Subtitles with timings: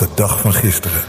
[0.00, 1.02] de dag van gisteren.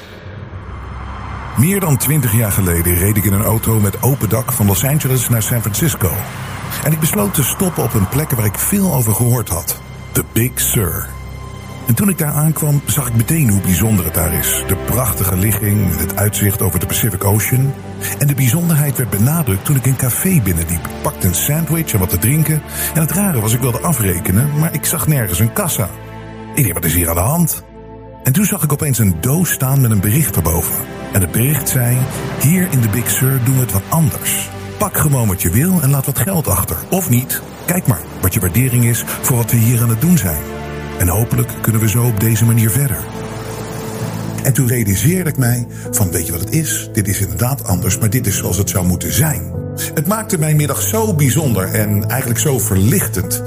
[1.57, 4.85] Meer dan twintig jaar geleden reed ik in een auto met open dak van Los
[4.85, 6.11] Angeles naar San Francisco.
[6.83, 9.79] En ik besloot te stoppen op een plek waar ik veel over gehoord had:
[10.11, 11.07] de Big Sur.
[11.87, 14.63] En toen ik daar aankwam, zag ik meteen hoe bijzonder het daar is.
[14.67, 17.73] De prachtige ligging met het uitzicht over de Pacific Ocean.
[18.19, 20.89] En de bijzonderheid werd benadrukt toen ik een café binnenliep.
[21.01, 22.61] Pakte een sandwich en wat te drinken.
[22.93, 25.89] En het rare was, ik wilde afrekenen, maar ik zag nergens een kassa.
[26.55, 27.63] Ik dacht, wat is hier aan de hand?
[28.31, 30.75] En toen zag ik opeens een doos staan met een bericht erboven.
[31.13, 31.97] En het bericht zei:
[32.41, 34.49] Hier in de Big Sur doen we het wat anders.
[34.77, 36.77] Pak gewoon wat je wil en laat wat geld achter.
[36.89, 37.41] Of niet.
[37.65, 40.41] Kijk maar wat je waardering is voor wat we hier aan het doen zijn.
[40.99, 42.97] En hopelijk kunnen we zo op deze manier verder.
[44.43, 46.89] En toen realiseerde ik mij van weet je wat het is?
[46.93, 49.51] Dit is inderdaad anders, maar dit is zoals het zou moeten zijn.
[49.93, 53.43] Het maakte mijn middag zo bijzonder en eigenlijk zo verlichtend.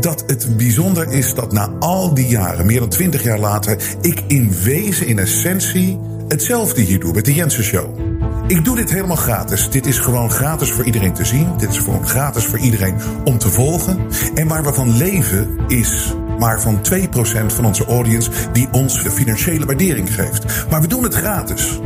[0.00, 4.22] Dat het bijzonder is dat na al die jaren, meer dan twintig jaar later, ik
[4.26, 7.98] in wezen, in essentie, hetzelfde hier doe met de Jensen Show.
[8.46, 9.70] Ik doe dit helemaal gratis.
[9.70, 11.48] Dit is gewoon gratis voor iedereen te zien.
[11.58, 13.98] Dit is gewoon gratis voor iedereen om te volgen.
[14.34, 19.10] En waar we van leven is maar van 2% van onze audience die ons de
[19.10, 20.66] financiële waardering geeft.
[20.70, 21.80] Maar we doen het gratis.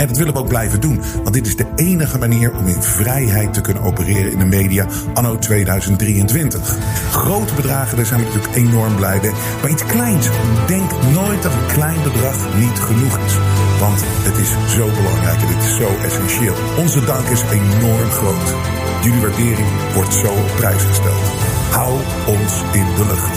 [0.00, 2.82] En dat willen we ook blijven doen, want dit is de enige manier om in
[2.82, 6.78] vrijheid te kunnen opereren in de media anno 2023.
[7.10, 9.30] Grote bedragen, daar zijn we natuurlijk enorm blij mee.
[9.60, 10.28] Maar iets kleins,
[10.66, 13.34] denk nooit dat een klein bedrag niet genoeg is.
[13.80, 16.54] Want het is zo belangrijk en het is zo essentieel.
[16.78, 18.54] Onze dank is enorm groot.
[19.02, 21.24] Jullie waardering wordt zo op prijs gesteld.
[21.70, 21.92] Hou
[22.26, 23.36] ons in de lucht.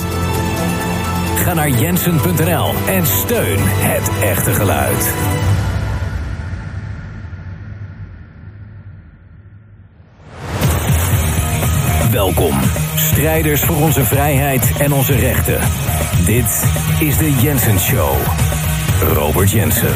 [1.43, 5.13] Ga naar jensen.nl en steun het echte geluid.
[13.23, 15.59] Strijders voor onze vrijheid en onze rechten.
[16.25, 16.45] Dit
[16.99, 18.17] is de Jensen Show.
[19.01, 19.95] Robert Jensen.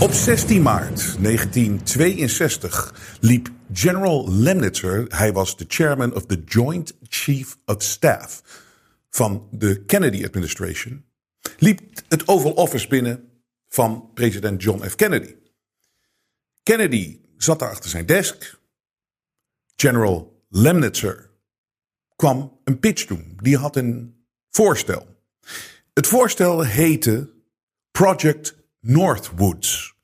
[0.00, 7.56] Op 16 maart 1962 liep General Lemnitzer, hij was de chairman of the Joint Chief
[7.64, 8.42] of Staff
[9.10, 11.04] van de Kennedy Administration,
[11.58, 13.28] liep het Oval Office binnen
[13.68, 14.94] van president John F.
[14.94, 15.34] Kennedy.
[16.62, 18.62] Kennedy zat daar achter zijn desk.
[19.76, 21.30] General Lemnitzer
[22.16, 23.38] kwam een pitch doen.
[23.42, 25.06] Die had een voorstel.
[25.92, 27.30] Het voorstel heette
[27.90, 29.94] Project Northwoods.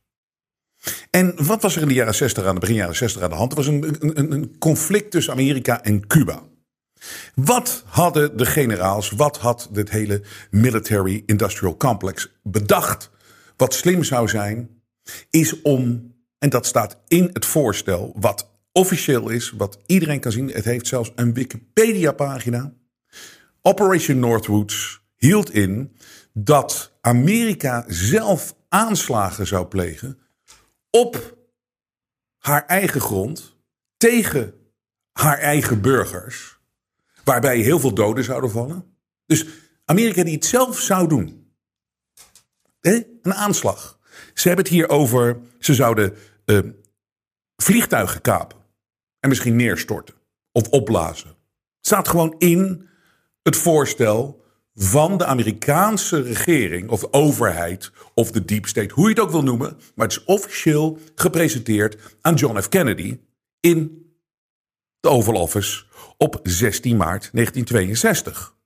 [1.11, 3.37] En wat was er in de jaren 60 aan de begin jaren 60 aan de
[3.37, 3.51] hand?
[3.51, 6.43] Er was een, een, een conflict tussen Amerika en Cuba.
[7.35, 13.11] Wat hadden de generaals, wat had dit hele military industrial complex bedacht?
[13.57, 14.83] Wat slim zou zijn,
[15.31, 20.49] is om, en dat staat in het voorstel, wat officieel is, wat iedereen kan zien.
[20.49, 22.73] Het heeft zelfs een Wikipedia-pagina.
[23.63, 25.97] Operation Northwoods hield in
[26.33, 30.19] dat Amerika zelf aanslagen zou plegen
[30.91, 31.37] op
[32.39, 33.57] haar eigen grond
[33.97, 34.55] tegen
[35.13, 36.59] haar eigen burgers,
[37.25, 38.97] waarbij heel veel doden zouden vallen.
[39.27, 39.47] Dus
[39.85, 41.55] Amerika die het zelf zou doen.
[42.81, 43.99] Een aanslag.
[44.35, 46.59] Ze hebben het hier over, ze zouden uh,
[47.57, 48.60] vliegtuigen kapen
[49.21, 50.15] en misschien neerstorten
[50.53, 51.29] of opblazen.
[51.29, 52.89] Het staat gewoon in
[53.43, 54.45] het voorstel
[54.75, 59.43] van de Amerikaanse regering of overheid of de deep state, hoe je het ook wil
[59.43, 59.77] noemen.
[59.95, 62.69] Maar het is officieel gepresenteerd aan John F.
[62.69, 63.19] Kennedy
[63.61, 64.11] in
[65.01, 65.85] de Oval Office
[66.17, 68.59] op 16 maart 1962.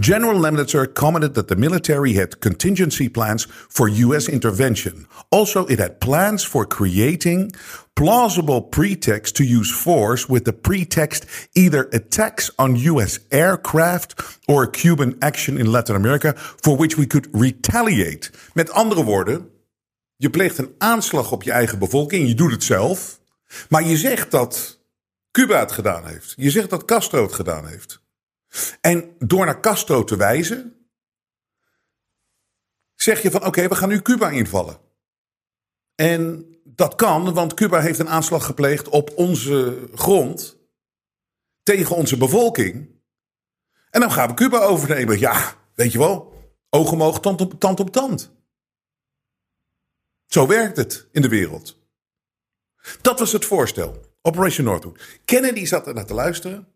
[0.00, 4.28] General Lemnitzer commented that the military had contingency plans for U.S.
[4.28, 5.06] intervention.
[5.30, 7.52] Also, it had plans for creating
[7.94, 13.20] plausible pretext to use force with the pretext either attacks on U.S.
[13.30, 18.30] aircraft or Cuban action in Latin America for which we could retaliate.
[18.54, 19.50] Met andere woorden,
[20.16, 23.20] je pleegt een aanslag op je eigen bevolking, je doet het zelf,
[23.68, 24.78] maar je zegt dat
[25.30, 26.32] Cuba het gedaan heeft.
[26.36, 28.02] Je zegt dat Castro het gedaan heeft.
[28.80, 30.88] En door naar Castro te wijzen,
[32.94, 34.80] zeg je van oké, we gaan nu Cuba invallen.
[35.94, 40.58] En dat kan, want Cuba heeft een aanslag gepleegd op onze grond
[41.62, 43.02] tegen onze bevolking.
[43.90, 45.18] En dan gaan we Cuba overnemen.
[45.18, 46.32] Ja, weet je wel,
[46.70, 48.32] oog om oog, tand op tand op tand.
[50.26, 51.78] Zo werkt het in de wereld.
[53.00, 54.12] Dat was het voorstel.
[54.22, 55.20] Operation Northwood.
[55.24, 56.73] Kennedy zat er naar te luisteren.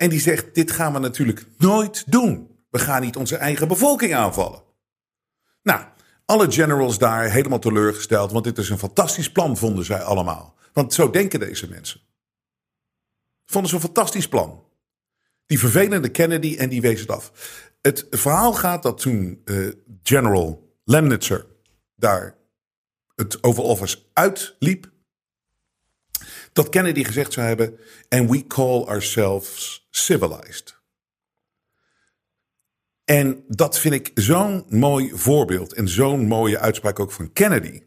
[0.00, 2.58] En die zegt: Dit gaan we natuurlijk nooit doen.
[2.70, 4.62] We gaan niet onze eigen bevolking aanvallen.
[5.62, 5.84] Nou,
[6.24, 10.54] alle generals daar helemaal teleurgesteld, want dit is een fantastisch plan, vonden zij allemaal.
[10.72, 12.00] Want zo denken deze mensen.
[13.44, 14.64] Vonden ze een fantastisch plan.
[15.46, 17.32] Die vervelende Kennedy en die wees het af.
[17.80, 19.72] Het verhaal gaat dat toen uh,
[20.02, 21.46] General Lemnitzer
[21.96, 22.36] daar
[23.14, 24.90] het Oval Office uitliep,
[26.52, 30.78] dat Kennedy gezegd zou hebben: And we call ourselves civilized.
[33.04, 37.82] En dat vind ik zo'n mooi voorbeeld en zo'n mooie uitspraak ook van Kennedy.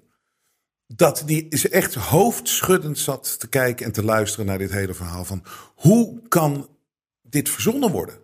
[0.87, 5.25] Dat die is echt hoofdschuddend zat te kijken en te luisteren naar dit hele verhaal
[5.25, 5.43] van
[5.75, 6.69] hoe kan
[7.21, 8.23] dit verzonnen worden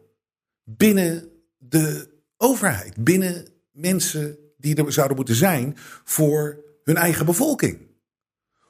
[0.78, 5.74] binnen de overheid, binnen mensen die er zouden moeten zijn
[6.04, 7.88] voor hun eigen bevolking.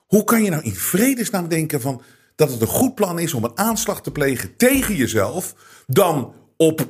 [0.07, 2.01] Hoe kan je nou in vredesnaam denken van
[2.39, 5.55] dat het een goed plan is om een aanslag te plegen tegen jezelf,
[5.87, 6.85] dan op eh,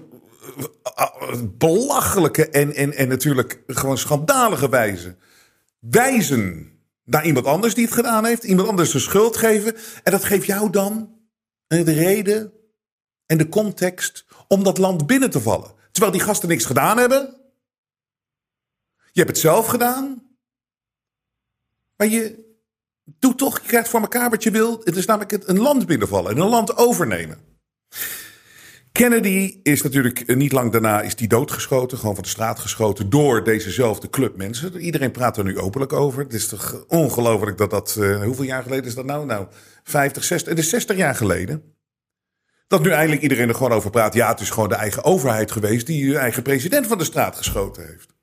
[0.95, 5.15] eh, belachelijke en, en, en natuurlijk gewoon schandalige wijze
[5.79, 6.71] wijzen
[7.03, 10.45] naar iemand anders die het gedaan heeft, iemand anders de schuld geven en dat geeft
[10.45, 11.17] jou dan
[11.67, 12.53] de reden
[13.25, 15.71] en de context om dat land binnen te vallen.
[15.91, 17.35] Terwijl die gasten niks gedaan hebben.
[19.11, 20.35] Je hebt het zelf gedaan.
[21.95, 22.48] Maar je
[23.19, 24.81] doet toch, je krijgt voor elkaar wat je wil.
[24.83, 27.37] Het is namelijk een land binnenvallen en een land overnemen.
[28.91, 33.43] Kennedy is natuurlijk niet lang daarna is die doodgeschoten, gewoon van de straat geschoten door
[33.43, 34.79] dezezelfde club mensen.
[34.79, 36.23] Iedereen praat er nu openlijk over.
[36.23, 39.25] Het is toch ongelooflijk dat dat, uh, hoeveel jaar geleden is dat nou?
[39.25, 39.47] Nou,
[39.83, 41.63] 50, 60, het is 60 jaar geleden.
[42.67, 44.13] Dat nu eindelijk iedereen er gewoon over praat.
[44.13, 47.35] Ja, het is gewoon de eigen overheid geweest die je eigen president van de straat
[47.35, 48.18] geschoten heeft.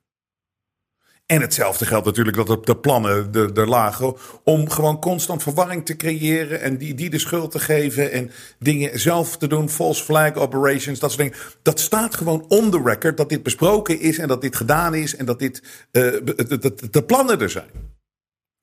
[1.27, 6.61] En hetzelfde geldt natuurlijk dat de plannen er lagen om gewoon constant verwarring te creëren
[6.61, 10.99] en die, die de schuld te geven en dingen zelf te doen, false flag operations,
[10.99, 11.39] dat soort dingen.
[11.61, 15.15] Dat staat gewoon on the record dat dit besproken is en dat dit gedaan is
[15.15, 17.69] en dat dit de, de plannen er zijn.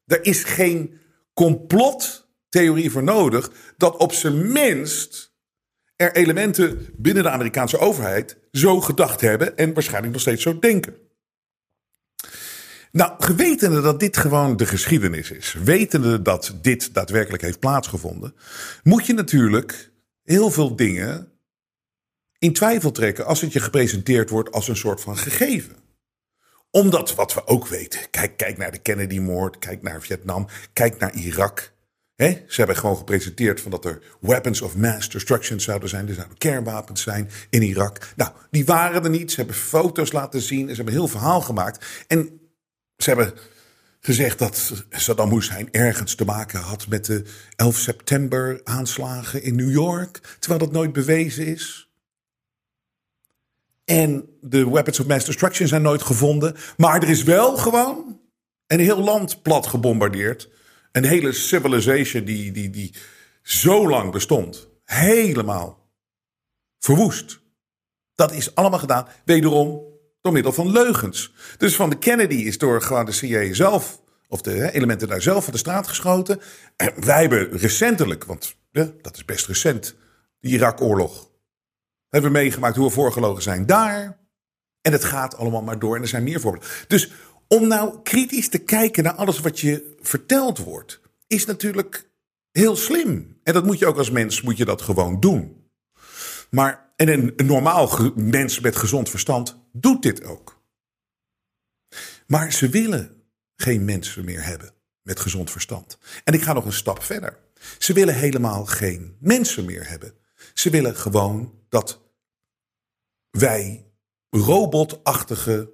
[0.06, 0.98] Er is geen
[1.34, 5.32] complottheorie voor nodig dat op zijn minst
[5.96, 11.03] er elementen binnen de Amerikaanse overheid zo gedacht hebben en waarschijnlijk nog steeds zo denken.
[12.94, 18.34] Nou, gewetende dat dit gewoon de geschiedenis is, wetende dat dit daadwerkelijk heeft plaatsgevonden,
[18.82, 19.90] moet je natuurlijk
[20.22, 21.32] heel veel dingen
[22.38, 25.76] in twijfel trekken als het je gepresenteerd wordt als een soort van gegeven.
[26.70, 31.14] Omdat wat we ook weten, kijk, kijk naar de Kennedy-moord, kijk naar Vietnam, kijk naar
[31.14, 31.72] Irak.
[32.16, 36.08] Ze hebben gewoon gepresenteerd van dat er weapons of mass destruction zouden zijn.
[36.08, 38.12] Er zouden kernwapens zijn in Irak.
[38.16, 39.30] Nou, die waren er niet.
[39.30, 40.68] Ze hebben foto's laten zien.
[40.68, 42.04] Ze hebben een heel verhaal gemaakt.
[42.06, 42.43] En
[42.96, 43.34] ze hebben
[44.00, 47.24] gezegd dat Saddam Hussein ergens te maken had met de
[47.56, 51.88] 11 september aanslagen in New York, terwijl dat nooit bewezen is.
[53.84, 56.56] En de weapons of mass destruction zijn nooit gevonden.
[56.76, 58.20] Maar er is wel gewoon
[58.66, 60.48] een heel land plat gebombardeerd.
[60.92, 62.94] Een hele civilization die, die, die
[63.42, 64.68] zo lang bestond.
[64.84, 65.90] Helemaal
[66.78, 67.40] verwoest.
[68.14, 69.93] Dat is allemaal gedaan, wederom
[70.24, 71.32] door middel van leugens.
[71.58, 75.44] Dus van de Kennedy is door gewoon de CIA zelf, of de elementen daar zelf
[75.44, 76.40] van de straat geschoten.
[76.76, 79.96] En wij hebben recentelijk, want dat is best recent,
[80.40, 81.30] de Irak-oorlog.
[82.08, 84.18] Hebben we meegemaakt hoe we voorgelogen zijn daar.
[84.80, 86.70] En het gaat allemaal maar door en er zijn meer voorbeelden.
[86.88, 87.12] Dus
[87.48, 92.10] om nou kritisch te kijken naar alles wat je verteld wordt, is natuurlijk
[92.50, 93.40] heel slim.
[93.42, 95.68] En dat moet je ook als mens, moet je dat gewoon doen.
[96.50, 100.62] Maar en een, normaal mens met gezond verstand doet dit ook.
[102.26, 103.22] Maar ze willen
[103.56, 105.98] geen mensen meer hebben met gezond verstand.
[106.24, 107.38] En ik ga nog een stap verder.
[107.78, 110.14] Ze willen helemaal geen mensen meer hebben.
[110.54, 112.00] Ze willen gewoon dat
[113.30, 113.86] wij
[114.30, 115.72] robotachtige.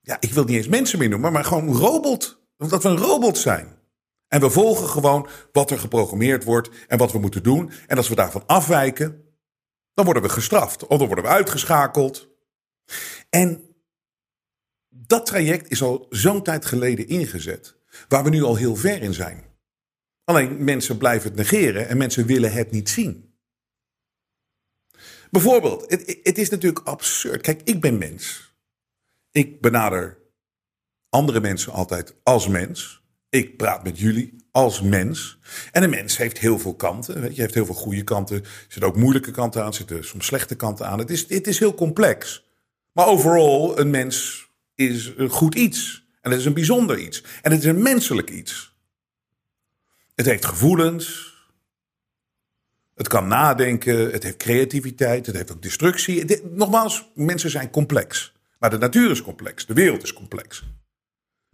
[0.00, 2.38] Ja, ik wil niet eens mensen meer noemen, maar gewoon robot.
[2.56, 3.78] Dat we een robot zijn.
[4.28, 7.72] En we volgen gewoon wat er geprogrammeerd wordt en wat we moeten doen.
[7.86, 9.24] En als we daarvan afwijken,
[9.94, 12.29] dan worden we gestraft of dan worden we uitgeschakeld.
[13.30, 13.74] En
[14.88, 17.76] dat traject is al zo'n tijd geleden ingezet,
[18.08, 19.44] waar we nu al heel ver in zijn.
[20.24, 23.34] Alleen mensen blijven het negeren en mensen willen het niet zien.
[25.30, 27.40] Bijvoorbeeld, het, het is natuurlijk absurd.
[27.40, 28.54] Kijk, ik ben mens.
[29.30, 30.18] Ik benader
[31.08, 33.02] andere mensen altijd als mens.
[33.28, 35.38] Ik praat met jullie als mens.
[35.72, 37.34] En een mens heeft heel veel kanten.
[37.34, 38.36] Je, heeft heel veel goede kanten.
[38.36, 40.98] Er zitten ook moeilijke kanten aan, er zitten soms slechte kanten aan.
[40.98, 42.48] Het is, het is heel complex.
[43.00, 46.06] Maar overal, een mens is een goed iets.
[46.20, 47.22] En het is een bijzonder iets.
[47.42, 48.76] En het is een menselijk iets.
[50.14, 51.34] Het heeft gevoelens.
[52.94, 54.10] Het kan nadenken.
[54.10, 55.26] Het heeft creativiteit.
[55.26, 56.42] Het heeft ook destructie.
[56.50, 58.32] nogmaals, mensen zijn complex.
[58.58, 59.66] Maar de natuur is complex.
[59.66, 60.64] De wereld is complex.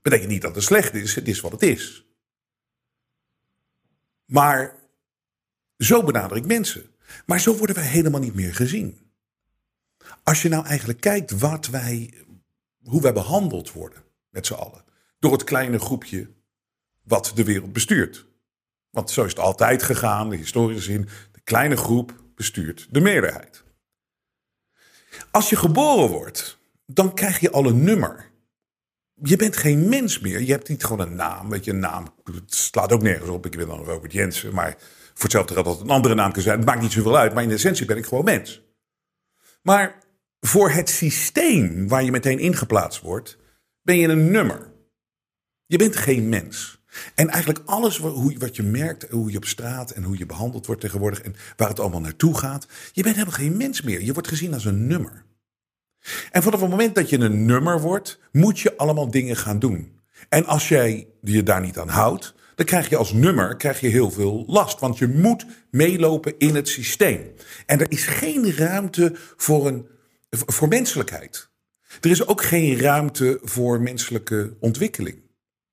[0.03, 1.15] Betekent niet dat het slecht is.
[1.15, 2.07] Het is wat het is.
[4.25, 4.75] Maar
[5.79, 6.91] zo benader ik mensen.
[7.27, 9.06] Maar zo worden wij helemaal niet meer gezien.
[10.29, 12.15] Als je nou eigenlijk kijkt wat wij,
[12.83, 14.85] hoe wij behandeld worden met z'n allen.
[15.19, 16.31] Door het kleine groepje
[17.03, 18.27] wat de wereld bestuurt.
[18.91, 21.09] Want zo is het altijd gegaan, de historische zin.
[21.33, 23.65] De kleine groep bestuurt de meerderheid.
[25.31, 28.31] Als je geboren wordt, dan krijg je al een nummer.
[29.15, 30.41] Je bent geen mens meer.
[30.41, 31.51] Je hebt niet gewoon een naam.
[31.51, 33.47] Weet je, een naam het slaat ook nergens op.
[33.47, 34.55] Ik ben dan Robert Jensen.
[34.55, 34.77] Maar
[35.15, 36.57] voor hetzelfde geld dat het een andere naam kan zijn.
[36.57, 37.35] Het maakt niet zoveel uit.
[37.35, 38.63] Maar in essentie ben ik gewoon mens.
[39.63, 40.05] Maar
[40.47, 43.39] voor het systeem waar je meteen ingeplaatst wordt,
[43.83, 44.73] ben je een nummer.
[45.67, 46.85] Je bent geen mens.
[47.15, 47.99] En eigenlijk alles
[48.39, 51.69] wat je merkt, hoe je op straat en hoe je behandeld wordt tegenwoordig en waar
[51.69, 54.03] het allemaal naartoe gaat, je bent helemaal geen mens meer.
[54.03, 55.25] Je wordt gezien als een nummer.
[56.31, 60.01] En vanaf het moment dat je een nummer wordt, moet je allemaal dingen gaan doen.
[60.29, 63.89] En als jij je daar niet aan houdt, dan krijg je als nummer krijg je
[63.89, 64.81] heel veel last.
[64.81, 67.33] Want je moet meelopen in het systeem.
[67.67, 69.87] En er is geen ruimte voor, een,
[70.31, 71.51] voor menselijkheid.
[72.01, 75.25] Er is ook geen ruimte voor menselijke ontwikkeling.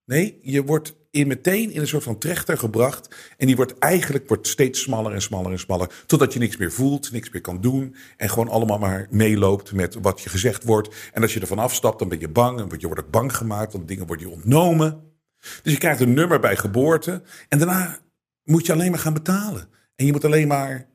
[0.06, 3.16] Nee, je wordt in meteen in een soort van trechter gebracht.
[3.38, 6.04] En die wordt eigenlijk wordt steeds smaller en smaller en smaller.
[6.06, 7.96] Totdat je niks meer voelt, niks meer kan doen.
[8.18, 10.96] En gewoon allemaal maar meeloopt met wat je gezegd wordt.
[11.14, 12.60] En als je ervan afstapt, dan ben je bang.
[12.60, 15.12] En je wordt ook bang gemaakt, want dingen worden je ontnomen.
[15.40, 17.22] Dus je krijgt een nummer bij geboorte.
[17.50, 18.00] En daarna
[18.44, 19.68] moet je alleen maar gaan betalen.
[19.96, 20.90] En je moet alleen maar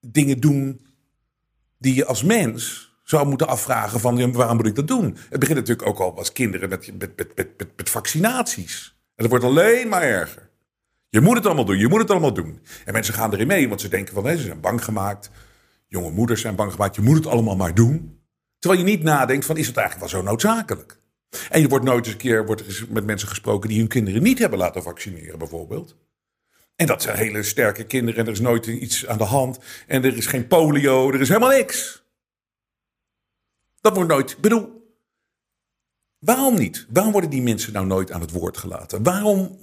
[0.00, 0.86] dingen doen
[1.78, 5.16] die je als mens zou moeten afvragen van waarom moet ik dat doen?
[5.30, 8.96] Het begint natuurlijk ook al als kinderen met, met, met, met, met vaccinaties.
[9.14, 10.50] En het wordt alleen maar erger.
[11.08, 12.60] Je moet het allemaal doen, je moet het allemaal doen.
[12.84, 15.30] En mensen gaan erin mee, want ze denken van, ze zijn bang gemaakt.
[15.86, 18.20] Jonge moeders zijn bang gemaakt, je moet het allemaal maar doen.
[18.58, 21.00] Terwijl je niet nadenkt van, is het eigenlijk wel zo noodzakelijk?
[21.50, 24.38] En je wordt nooit eens een keer wordt met mensen gesproken die hun kinderen niet
[24.38, 25.96] hebben laten vaccineren, bijvoorbeeld.
[26.78, 29.58] En dat zijn hele sterke kinderen en er is nooit iets aan de hand.
[29.86, 32.02] En er is geen polio, er is helemaal niks.
[33.80, 34.38] Dat wordt nooit.
[34.40, 34.78] Bedoel,
[36.18, 36.86] Waarom niet?
[36.88, 39.02] Waarom worden die mensen nou nooit aan het woord gelaten?
[39.02, 39.58] Waarom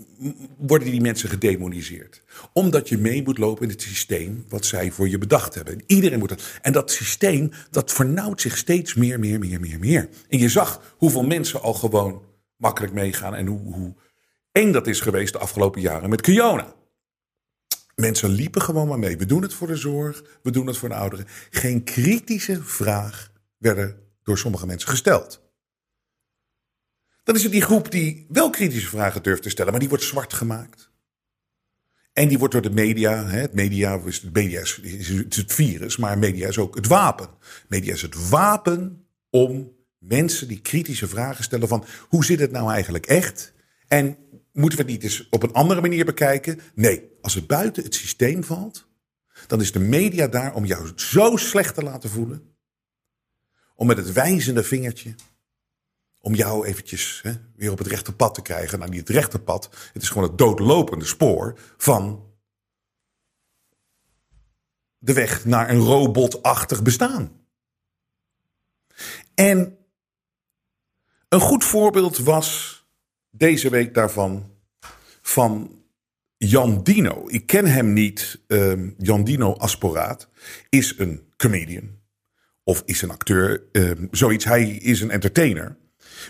[0.58, 2.22] worden die mensen gedemoniseerd?
[2.54, 5.84] Omdat je mee moet lopen in het systeem wat zij voor je bedacht hebben.
[5.86, 6.44] Iedereen moet dat.
[6.62, 10.10] En dat systeem, dat vernauwt zich steeds meer, meer, meer, meer, meer.
[10.30, 12.22] En je zag hoeveel mensen al gewoon
[12.56, 13.94] makkelijk meegaan en hoe, hoe
[14.52, 16.74] eng dat is geweest de afgelopen jaren met Kiona.
[17.96, 19.18] Mensen liepen gewoon maar mee.
[19.18, 21.26] We doen het voor de zorg, we doen het voor de ouderen.
[21.50, 25.44] Geen kritische vraag werden door sommige mensen gesteld.
[27.24, 30.04] Dan is het die groep die wel kritische vragen durft te stellen, maar die wordt
[30.04, 30.94] zwart gemaakt.
[32.14, 34.24] En die wordt door de media, het media, is,
[35.30, 37.30] het virus, maar media is ook het wapen.
[37.68, 42.72] Media is het wapen om mensen die kritische vragen stellen van hoe zit het nou
[42.72, 43.54] eigenlijk echt?
[43.88, 44.18] En
[44.56, 46.60] moeten we het niet eens op een andere manier bekijken?
[46.74, 48.88] Nee, als het buiten het systeem valt,
[49.48, 52.56] dan is de media daar om jou zo slecht te laten voelen.
[53.76, 55.16] Om met het wijzende vingertje
[56.26, 58.80] om jou eventjes hè, weer op het rechte pad te krijgen.
[58.80, 59.70] Nou, niet het rechte pad.
[59.94, 62.34] Het is gewoon het doodlopende spoor van
[64.98, 67.32] de weg naar een robotachtig bestaan.
[69.34, 69.78] En
[71.30, 72.75] een goed voorbeeld was
[73.38, 74.52] deze week daarvan
[75.22, 75.84] van
[76.38, 77.24] Jan Dino.
[77.28, 78.42] Ik ken hem niet.
[78.48, 80.30] Uh, Jan Dino Asporaat
[80.70, 82.04] is een comedian.
[82.64, 83.64] Of is een acteur.
[83.72, 84.46] Uh, zoiets.
[84.46, 85.78] Hij is een entertainer.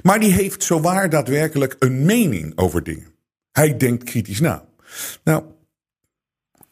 [0.03, 3.13] Maar die heeft zowaar daadwerkelijk een mening over dingen.
[3.51, 4.65] Hij denkt kritisch na.
[5.23, 5.43] Nou,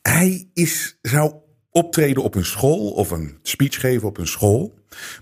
[0.01, 1.33] hij is, zou
[1.69, 4.73] optreden op een school of een speech geven op een school.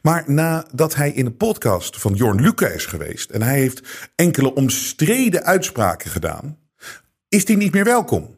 [0.01, 4.53] Maar nadat hij in een podcast van Jorn Luca is geweest en hij heeft enkele
[4.53, 6.57] omstreden uitspraken gedaan,
[7.29, 8.35] is hij niet meer welkom.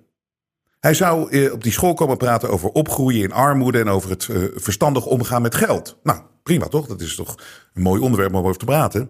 [0.80, 4.28] Hij zou eh, op die school komen praten over opgroeien in armoede en over het
[4.28, 6.00] eh, verstandig omgaan met geld.
[6.04, 6.88] Nou, prima toch?
[6.88, 7.36] Dat is toch
[7.74, 9.10] een mooi onderwerp om over te praten.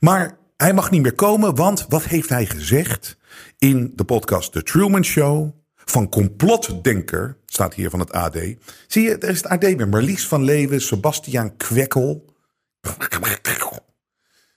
[0.00, 3.16] Maar hij mag niet meer komen, want wat heeft hij gezegd
[3.58, 5.61] in de podcast The Truman Show?
[5.84, 8.36] Van complotdenker, staat hier van het AD.
[8.86, 12.34] Zie je, er is het AD met Marlies van Leeuwen, Sebastiaan Kwekkel.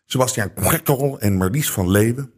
[0.05, 2.33] Sebastiaan Kwekkel en Marlies van Leeuwen.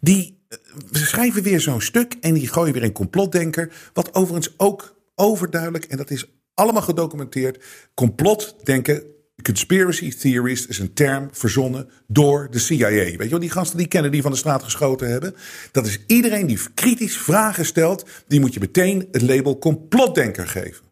[0.00, 0.58] Die eh,
[0.92, 3.90] schrijven weer zo'n stuk en die gooien weer een complotdenker.
[3.92, 9.02] Wat overigens ook overduidelijk, en dat is allemaal gedocumenteerd, complotdenken
[9.42, 12.88] Conspiracy theorist is een term verzonnen door de CIA.
[12.88, 15.34] Weet je wel, die gasten die kennen die van de straat geschoten hebben.
[15.72, 20.86] Dat is iedereen die kritisch vragen stelt, die moet je meteen het label complotdenker geven.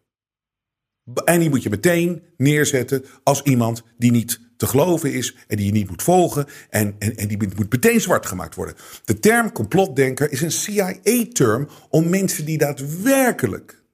[1.25, 5.65] En die moet je meteen neerzetten als iemand die niet te geloven is en die
[5.65, 6.45] je niet moet volgen.
[6.69, 8.75] En, en, en die moet meteen zwart gemaakt worden.
[9.05, 13.85] De term complotdenker is een CIA-term om mensen die daadwerkelijk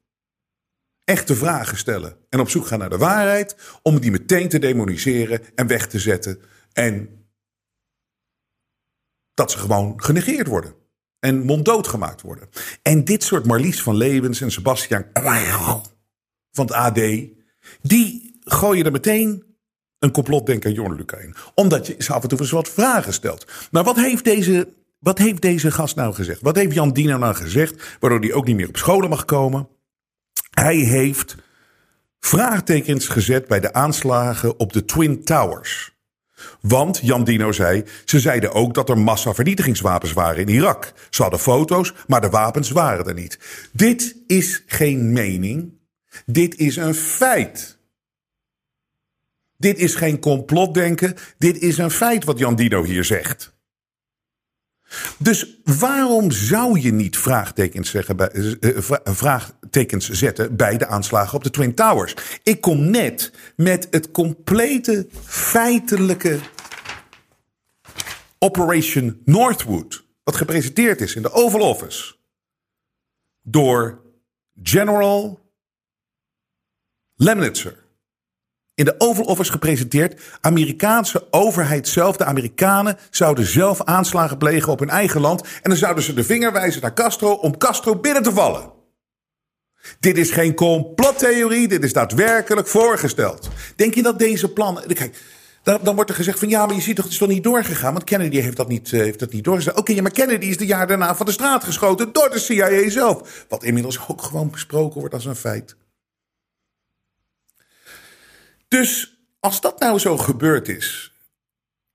[1.03, 5.41] echte vragen stellen en op zoek gaan naar de waarheid, om die meteen te demoniseren
[5.55, 6.41] en weg te zetten.
[6.73, 7.09] En
[9.33, 10.75] dat ze gewoon genegeerd worden.
[11.19, 12.49] En monddood gemaakt worden.
[12.81, 15.05] En dit soort Marlies van Lewens en Sebastian
[16.51, 16.95] van het AD,
[17.81, 19.43] die gooien er meteen
[19.99, 21.35] een complotdenker Jorn Luca in.
[21.55, 23.51] Omdat je ze af en toe eens wat vragen stelt.
[23.71, 26.41] Maar wat heeft deze, wat heeft deze gast nou gezegd?
[26.41, 29.67] Wat heeft Jan Dino nou gezegd, waardoor hij ook niet meer op scholen mag komen?
[30.53, 31.35] Hij heeft
[32.19, 35.91] vraagtekens gezet bij de aanslagen op de Twin Towers.
[36.61, 40.93] Want Jan Dino zei, ze zeiden ook dat er massavernietigingswapens waren in Irak.
[41.09, 43.39] Ze hadden foto's, maar de wapens waren er niet.
[43.71, 45.73] Dit is geen mening.
[46.25, 47.77] Dit is een feit.
[49.57, 51.15] Dit is geen complotdenken.
[51.37, 53.53] Dit is een feit wat Jan Dino hier zegt.
[55.17, 61.43] Dus waarom zou je niet vraagtekens, zeggen bij, uh, vraagtekens zetten bij de aanslagen op
[61.43, 62.15] de Twin Towers?
[62.43, 66.39] Ik kom net met het complete feitelijke
[68.39, 72.15] Operation Northwood, wat gepresenteerd is in de Oval Office
[73.41, 74.01] door
[74.63, 75.39] General
[77.15, 77.81] Lemnitzer
[78.75, 80.21] in de Oval Office gepresenteerd.
[80.41, 85.41] Amerikaanse overheid zelf, de Amerikanen, zouden zelf aanslagen plegen op hun eigen land.
[85.41, 88.82] En dan zouden ze de vinger wijzen naar Castro om Castro binnen te vallen.
[89.99, 93.49] Dit is geen complottheorie, dit is daadwerkelijk voorgesteld.
[93.75, 94.93] Denk je dat deze plannen.
[94.93, 95.21] Kijk,
[95.63, 97.43] dan, dan, wordt er gezegd van ja, maar je ziet toch, het is toch niet
[97.43, 97.93] doorgegaan?
[97.93, 99.77] Want Kennedy heeft dat niet, uh, heeft dat niet doorgezet.
[99.77, 102.89] Oké, ja, maar Kennedy is de jaar daarna van de straat geschoten door de CIA
[102.89, 103.45] zelf.
[103.49, 105.75] Wat inmiddels ook gewoon besproken wordt als een feit.
[108.67, 111.13] Dus als dat nou zo gebeurd is,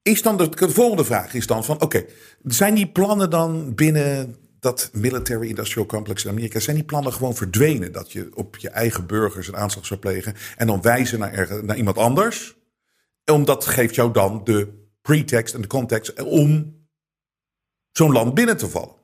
[0.02, 2.04] is dan de, de volgende vraag is dan van oké,
[2.44, 7.36] zijn die plannen dan binnen dat military industrial complex in Amerika, zijn die plannen gewoon
[7.36, 7.92] verdwenen?
[7.92, 11.76] Dat je op je eigen burgers een aanslag zou plegen en dan wijzen naar, naar
[11.76, 12.56] iemand anders?
[13.24, 16.76] Omdat geeft jou dan de pretext en de context om
[17.92, 18.96] zo'n land binnen te vallen.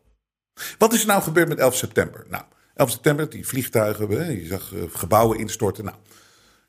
[0.79, 2.25] Wat is er nou gebeurd met 11 september?
[2.29, 5.85] Nou, 11 september, die vliegtuigen, je zag eh, gebouwen instorten.
[5.85, 5.97] Nou,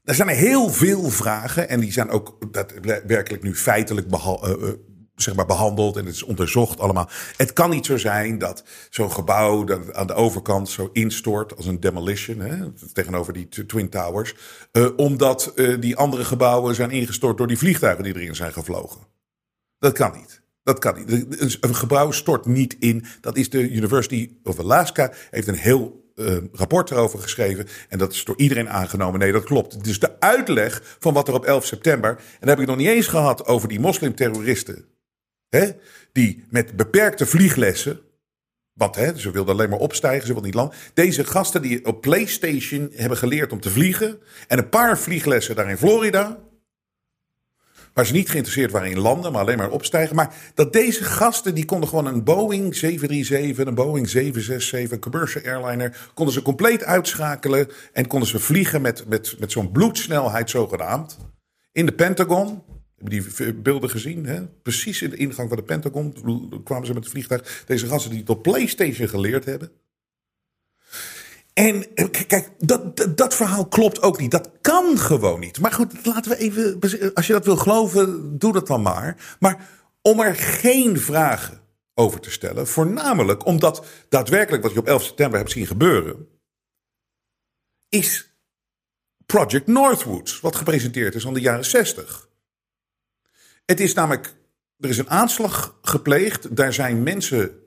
[0.04, 4.72] er zijn heel veel vragen en die zijn ook daadwerkelijk nu feitelijk behal, uh,
[5.16, 7.10] zeg maar behandeld en het is onderzocht allemaal.
[7.38, 11.66] Het kan niet zo zijn dat zo'n gebouw dat aan de overkant zo instort als
[11.66, 14.36] een demolition hè, tegenover die Twin Towers,
[14.72, 19.02] uh, omdat uh, die andere gebouwen zijn ingestort door die vliegtuigen die erin zijn gevlogen.
[19.80, 20.42] Dat kan niet.
[20.64, 21.26] Dat kan niet.
[21.60, 23.06] Een gebouw stort niet in.
[23.22, 25.12] Dat is de University of Alaska.
[25.30, 27.68] Heeft een heel uh, rapport erover geschreven.
[27.90, 29.20] En dat is door iedereen aangenomen.
[29.20, 29.84] Nee, dat klopt.
[29.84, 32.10] Dus de uitleg van wat er op 11 september.
[32.10, 34.86] En dan heb ik nog niet eens gehad over die moslimterroristen.
[36.12, 38.00] Die met beperkte vlieglessen.
[38.74, 40.78] Want hè, ze wilden alleen maar opstijgen, ze wilden niet landen.
[40.94, 44.20] Deze gasten die op PlayStation hebben geleerd om te vliegen.
[44.48, 46.40] En een paar vlieglessen daar in Florida.
[47.94, 50.16] Waar ze niet geïnteresseerd waren in landen, maar alleen maar opstijgen.
[50.16, 55.44] Maar dat deze gasten, die konden gewoon een Boeing 737, een Boeing 767, een commercial
[55.44, 57.68] airliner, konden ze compleet uitschakelen.
[57.94, 61.18] En konden ze vliegen met, met, met zo'n bloedsnelheid zogenaamd.
[61.72, 62.64] In de Pentagon.
[62.98, 64.26] Die beelden gezien?
[64.26, 64.48] Hè?
[64.48, 66.14] Precies in de ingang van de Pentagon
[66.64, 67.64] kwamen ze met het vliegtuig.
[67.66, 69.72] Deze gasten die het op PlayStation geleerd hebben.
[71.54, 74.32] En eh, kijk, dat, dat, verhaal klopt ook niet.
[74.32, 75.60] Dat kan gewoon niet.
[75.60, 76.80] Maar goed, laten we even.
[77.14, 79.36] Als je dat wil geloven, doe dat dan maar.
[79.40, 79.70] Maar
[80.02, 81.62] om er geen vragen
[81.94, 82.68] over te stellen.
[82.68, 86.28] Voornamelijk omdat daadwerkelijk wat je op 11 september hebt zien gebeuren.
[87.90, 88.34] Is
[89.26, 92.28] Project Northwoods, wat gepresenteerd is aan de jaren 60.
[93.66, 94.36] Het is namelijk.
[94.80, 96.56] Er is een aanslag gepleegd.
[96.56, 97.60] Daar zijn mensen.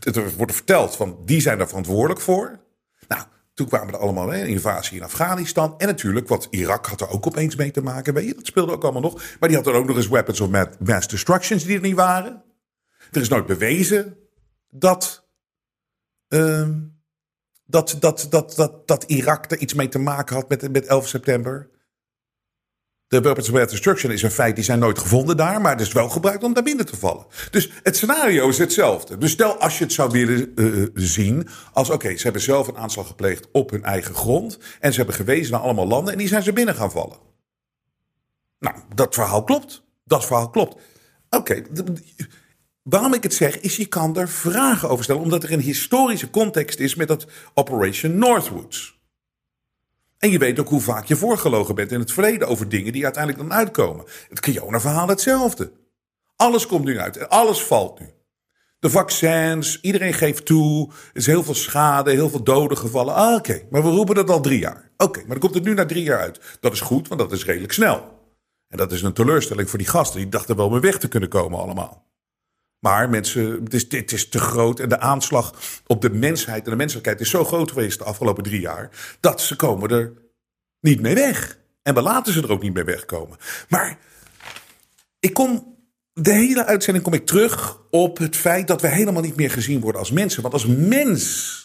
[0.00, 2.60] Er wordt verteld van die zijn daar verantwoordelijk voor.
[3.08, 3.22] Nou,
[3.54, 5.74] toen kwamen er allemaal een invasie in Afghanistan.
[5.78, 8.14] En natuurlijk, wat Irak had er ook opeens mee te maken.
[8.14, 9.22] Weet je, dat speelde ook allemaal nog.
[9.40, 12.42] Maar die had er ook nog eens weapons of mass destructions die er niet waren.
[13.12, 14.16] Er is nooit bewezen
[14.70, 15.28] dat,
[16.28, 16.68] uh,
[17.64, 21.08] dat, dat, dat, dat, dat Irak er iets mee te maken had met, met 11
[21.08, 21.70] september.
[23.10, 25.80] De weapons of mass destruction is een feit, die zijn nooit gevonden daar, maar het
[25.80, 27.26] is wel gebruikt om daar binnen te vallen.
[27.50, 29.18] Dus het scenario is hetzelfde.
[29.18, 32.76] Dus stel als je het zou willen uh, zien als oké, ze hebben zelf een
[32.76, 36.28] aanslag gepleegd op hun eigen grond en ze hebben gewezen naar allemaal landen en die
[36.28, 37.16] zijn ze binnen gaan vallen.
[38.58, 39.84] Nou, dat verhaal klopt.
[40.04, 40.76] Dat verhaal klopt.
[41.30, 41.62] Oké,
[42.82, 46.30] waarom ik het zeg is je kan er vragen over stellen, omdat er een historische
[46.30, 48.99] context is met dat Operation Northwoods.
[50.20, 53.04] En je weet ook hoe vaak je voorgelogen bent in het verleden over dingen die
[53.04, 54.04] uiteindelijk dan uitkomen.
[54.28, 55.72] Het Kiona-verhaal hetzelfde.
[56.36, 58.06] Alles komt nu uit en alles valt nu.
[58.78, 60.88] De vaccins, iedereen geeft toe.
[60.88, 63.14] Er is heel veel schade, heel veel doden gevallen.
[63.14, 64.90] Ah, oké, maar we roepen dat al drie jaar.
[64.96, 66.40] Oké, maar dan komt het nu na drie jaar uit.
[66.60, 68.18] Dat is goed, want dat is redelijk snel.
[68.68, 70.20] En dat is een teleurstelling voor die gasten.
[70.20, 72.09] Die dachten wel mee weg te kunnen komen allemaal.
[72.80, 74.80] Maar mensen, het is, dit is te groot.
[74.80, 75.54] En de aanslag
[75.86, 78.90] op de mensheid en de menselijkheid is zo groot geweest de afgelopen drie jaar.
[79.20, 80.12] Dat ze komen er
[80.80, 81.58] niet mee weg.
[81.82, 83.38] En we laten ze er ook niet mee wegkomen.
[83.68, 83.98] Maar
[85.18, 85.76] ik kom,
[86.12, 89.80] de hele uitzending kom ik terug op het feit dat we helemaal niet meer gezien
[89.80, 90.42] worden als mensen.
[90.42, 91.58] Want als mens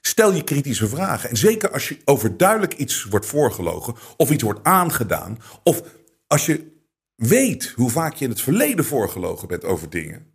[0.00, 1.30] stel je kritische vragen.
[1.30, 5.38] En zeker als je overduidelijk iets wordt voorgelogen of iets wordt aangedaan.
[5.62, 5.82] Of
[6.26, 6.72] als je
[7.16, 10.32] weet hoe vaak je in het verleden voorgelogen bent over dingen.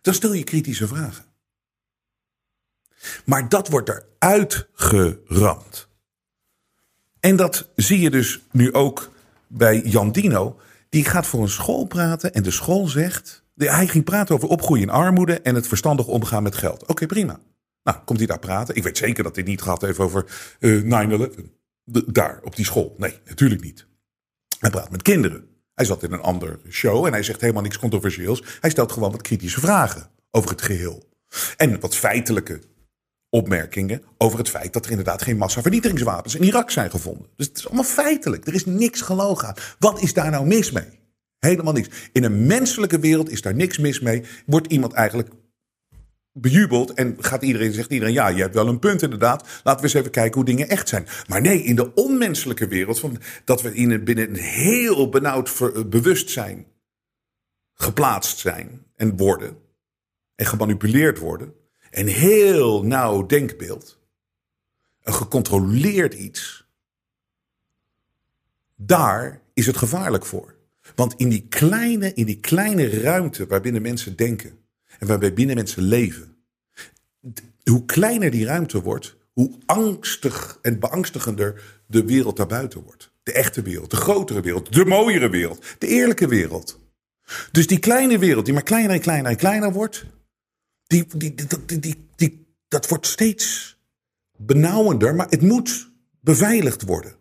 [0.00, 1.24] Dan stel je kritische vragen.
[3.24, 5.88] Maar dat wordt eruit geramd.
[7.20, 9.10] En dat zie je dus nu ook
[9.46, 10.60] bij Jan Dino.
[10.88, 13.44] Die gaat voor een school praten en de school zegt.
[13.56, 16.86] Hij ging praten over opgroeien in armoede en het verstandig omgaan met geld.
[16.86, 17.40] Oké, prima.
[17.82, 18.74] Nou, komt hij daar praten?
[18.74, 20.24] Ik weet zeker dat hij niet gehad heeft over
[20.58, 21.40] uh, 9-11.
[22.06, 22.94] Daar, op die school.
[22.98, 23.86] Nee, natuurlijk niet.
[24.58, 25.49] Hij praat met kinderen.
[25.80, 28.42] Hij zat in een andere show en hij zegt helemaal niks controversieels.
[28.60, 31.08] Hij stelt gewoon wat kritische vragen over het geheel.
[31.56, 32.60] En wat feitelijke
[33.30, 37.26] opmerkingen over het feit dat er inderdaad geen massavernietigingswapens in Irak zijn gevonden.
[37.36, 38.46] Dus het is allemaal feitelijk.
[38.46, 39.54] Er is niks gelogen aan.
[39.78, 41.00] Wat is daar nou mis mee?
[41.38, 41.88] Helemaal niks.
[42.12, 44.24] In een menselijke wereld is daar niks mis mee.
[44.46, 45.28] Wordt iemand eigenlijk
[46.40, 49.60] bejubeld en gaat iedereen, zegt iedereen, ja, je hebt wel een punt inderdaad.
[49.62, 51.06] Laten we eens even kijken hoe dingen echt zijn.
[51.28, 55.58] Maar nee, in de onmenselijke wereld, van, dat we in, binnen een heel benauwd
[55.90, 56.66] bewustzijn
[57.74, 59.56] geplaatst zijn en worden
[60.34, 61.54] en gemanipuleerd worden.
[61.90, 63.98] Een heel nauw denkbeeld.
[65.02, 66.68] Een gecontroleerd iets.
[68.76, 70.54] Daar is het gevaarlijk voor.
[70.94, 74.58] Want in die kleine, in die kleine ruimte waarbinnen mensen denken
[74.98, 76.29] en waarbij binnen mensen leven,
[77.64, 83.12] hoe kleiner die ruimte wordt, hoe angstig en beangstigender de wereld daarbuiten wordt.
[83.22, 86.78] De echte wereld, de grotere wereld, de mooiere wereld, de eerlijke wereld.
[87.52, 90.04] Dus die kleine wereld, die maar kleiner en kleiner en kleiner wordt,
[90.86, 91.34] die, die,
[91.66, 93.76] die, die, dat wordt steeds
[94.36, 97.14] benauwender, maar het moet beveiligd worden.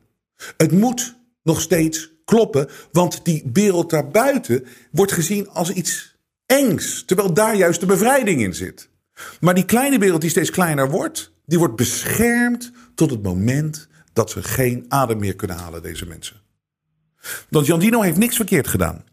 [0.57, 7.33] Het moet nog steeds kloppen, want die wereld daarbuiten wordt gezien als iets engs, terwijl
[7.33, 8.89] daar juist de bevrijding in zit.
[9.39, 14.29] Maar die kleine wereld die steeds kleiner wordt, die wordt beschermd tot het moment dat
[14.29, 16.41] ze geen adem meer kunnen halen, deze mensen.
[17.49, 19.03] Want Jan Dino heeft niks verkeerd gedaan.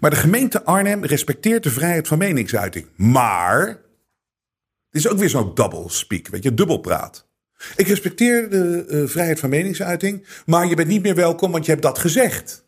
[0.00, 2.86] Maar de gemeente Arnhem respecteert de vrijheid van meningsuiting.
[2.96, 3.66] Maar
[4.90, 7.26] dit is ook weer zo'n double speak, weet je, dubbelpraat.
[7.76, 11.70] Ik respecteer de uh, vrijheid van meningsuiting, maar je bent niet meer welkom, want je
[11.70, 12.65] hebt dat gezegd.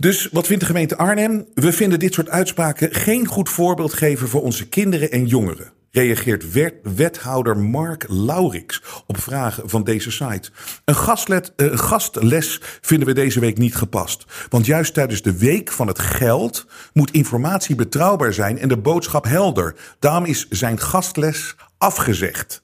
[0.00, 1.46] Dus wat vindt de gemeente Arnhem?
[1.54, 5.72] We vinden dit soort uitspraken geen goed voorbeeld geven voor onze kinderen en jongeren.
[5.90, 10.50] Reageert wethouder Mark Laurix op vragen van deze site.
[10.84, 14.24] Een gastlet, uh, gastles vinden we deze week niet gepast.
[14.48, 19.24] Want juist tijdens de week van het geld moet informatie betrouwbaar zijn en de boodschap
[19.24, 19.76] helder.
[19.98, 22.62] Daarom is zijn gastles afgezegd.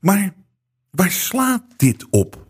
[0.00, 0.34] Maar
[0.90, 2.45] waar slaat dit op?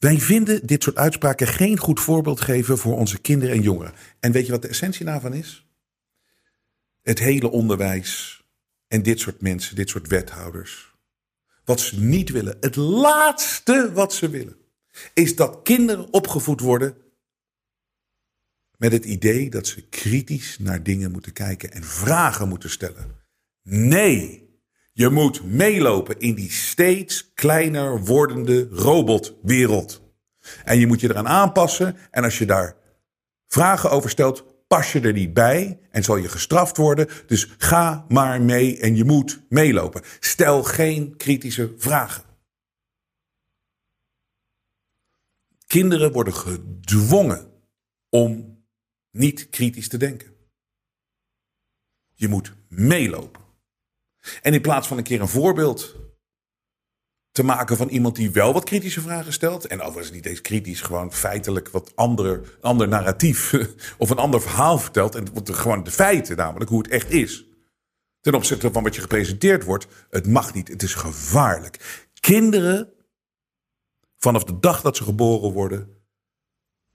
[0.00, 3.92] Wij vinden dit soort uitspraken geen goed voorbeeld geven voor onze kinderen en jongeren.
[4.20, 5.66] En weet je wat de essentie daarvan is?
[7.02, 8.42] Het hele onderwijs
[8.88, 10.94] en dit soort mensen, dit soort wethouders.
[11.64, 14.56] Wat ze niet willen, het laatste wat ze willen,
[15.14, 16.96] is dat kinderen opgevoed worden
[18.76, 23.16] met het idee dat ze kritisch naar dingen moeten kijken en vragen moeten stellen.
[23.62, 24.39] Nee,
[25.00, 30.02] je moet meelopen in die steeds kleiner wordende robotwereld.
[30.64, 31.96] En je moet je eraan aanpassen.
[32.10, 32.76] En als je daar
[33.46, 37.08] vragen over stelt, pas je er niet bij en zal je gestraft worden.
[37.26, 40.02] Dus ga maar mee en je moet meelopen.
[40.18, 42.24] Stel geen kritische vragen.
[45.66, 47.52] Kinderen worden gedwongen
[48.08, 48.58] om
[49.10, 50.34] niet kritisch te denken.
[52.14, 53.39] Je moet meelopen.
[54.42, 55.96] En in plaats van een keer een voorbeeld
[57.32, 59.66] te maken van iemand die wel wat kritische vragen stelt.
[59.66, 63.54] En overigens niet eens kritisch, gewoon feitelijk wat andere, ander narratief
[63.98, 65.14] of een ander verhaal vertelt.
[65.14, 67.44] En gewoon de feiten, namelijk hoe het echt is.
[68.20, 69.86] Ten opzichte van wat je gepresenteerd wordt.
[70.10, 72.08] Het mag niet, het is gevaarlijk.
[72.20, 72.92] Kinderen,
[74.18, 75.99] vanaf de dag dat ze geboren worden,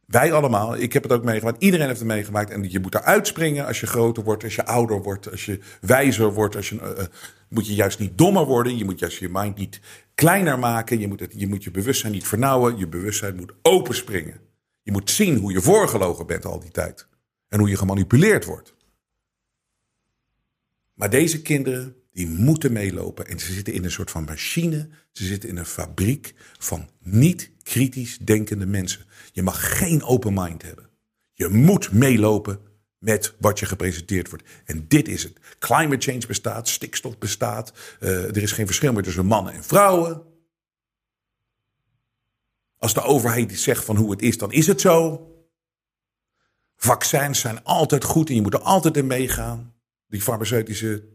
[0.08, 1.64] wij allemaal, ik heb het ook meegemaakt.
[1.64, 2.50] Iedereen heeft het meegemaakt.
[2.50, 5.60] En je moet daar uitspringen als je groter wordt, als je ouder wordt, als je
[5.82, 6.56] wijzer wordt.
[6.56, 7.06] Als je, uh,
[7.50, 8.78] moet je juist niet dommer worden.
[8.78, 9.80] Je moet juist je mind niet
[10.16, 11.00] kleiner maken.
[11.00, 12.78] Je moet, het, je moet je bewustzijn niet vernauwen.
[12.78, 14.40] Je bewustzijn moet openspringen.
[14.82, 17.08] Je moet zien hoe je voorgelogen bent al die tijd.
[17.48, 18.76] En hoe je gemanipuleerd wordt.
[20.94, 23.28] Maar deze kinderen, die moeten meelopen.
[23.28, 24.90] En ze zitten in een soort van machine.
[25.12, 29.06] Ze zitten in een fabriek van niet kritisch denkende mensen.
[29.32, 30.90] Je mag geen open mind hebben.
[31.34, 32.60] Je moet meelopen
[32.98, 34.44] met wat je gepresenteerd wordt.
[34.66, 35.40] En dit is het.
[35.60, 37.74] Climate change bestaat, stikstof bestaat.
[38.00, 40.24] Uh, er is geen verschil meer tussen mannen en vrouwen.
[42.78, 45.30] Als de overheid iets zegt van hoe het is, dan is het zo.
[46.76, 49.74] Vaccins zijn altijd goed en je moet er altijd in meegaan.
[50.08, 51.08] Die farmaceutische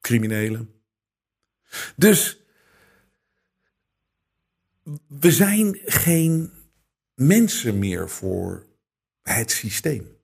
[0.00, 0.82] criminelen.
[1.96, 2.38] Dus
[5.08, 6.52] we zijn geen
[7.14, 8.66] mensen meer voor
[9.22, 10.16] het systeem.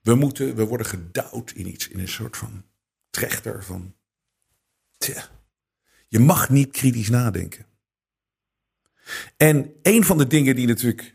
[0.00, 2.64] We, moeten, we worden gedouwd in iets, in een soort van
[3.10, 3.96] trechter van.
[6.08, 7.66] Je mag niet kritisch nadenken.
[9.36, 11.14] En een van de dingen die natuurlijk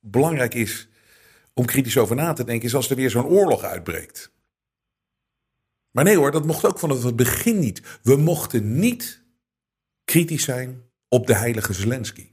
[0.00, 0.88] belangrijk is
[1.54, 4.32] om kritisch over na te denken, is als er weer zo'n oorlog uitbreekt.
[5.90, 7.98] Maar nee hoor, dat mocht ook vanaf het begin niet.
[8.02, 9.22] We mochten niet
[10.04, 12.30] kritisch zijn op de heilige Zelensky.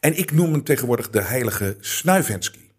[0.00, 2.70] En ik noem hem tegenwoordig de heilige Snuivensky.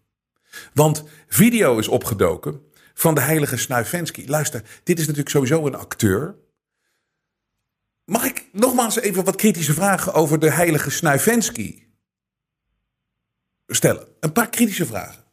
[0.74, 2.62] Want video is opgedoken
[2.94, 4.26] van de heilige Snuivensky.
[4.26, 6.36] Luister, dit is natuurlijk sowieso een acteur.
[8.04, 11.82] Mag ik nogmaals even wat kritische vragen over de heilige Snuivensky
[13.66, 14.08] stellen?
[14.20, 15.24] Een paar kritische vragen.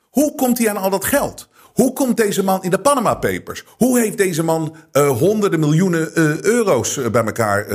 [0.00, 1.48] Hoe komt hij aan al dat geld?
[1.80, 3.64] Hoe komt deze man in de Panama Papers?
[3.76, 7.66] Hoe heeft deze man uh, honderden miljoenen uh, euro's uh, bij elkaar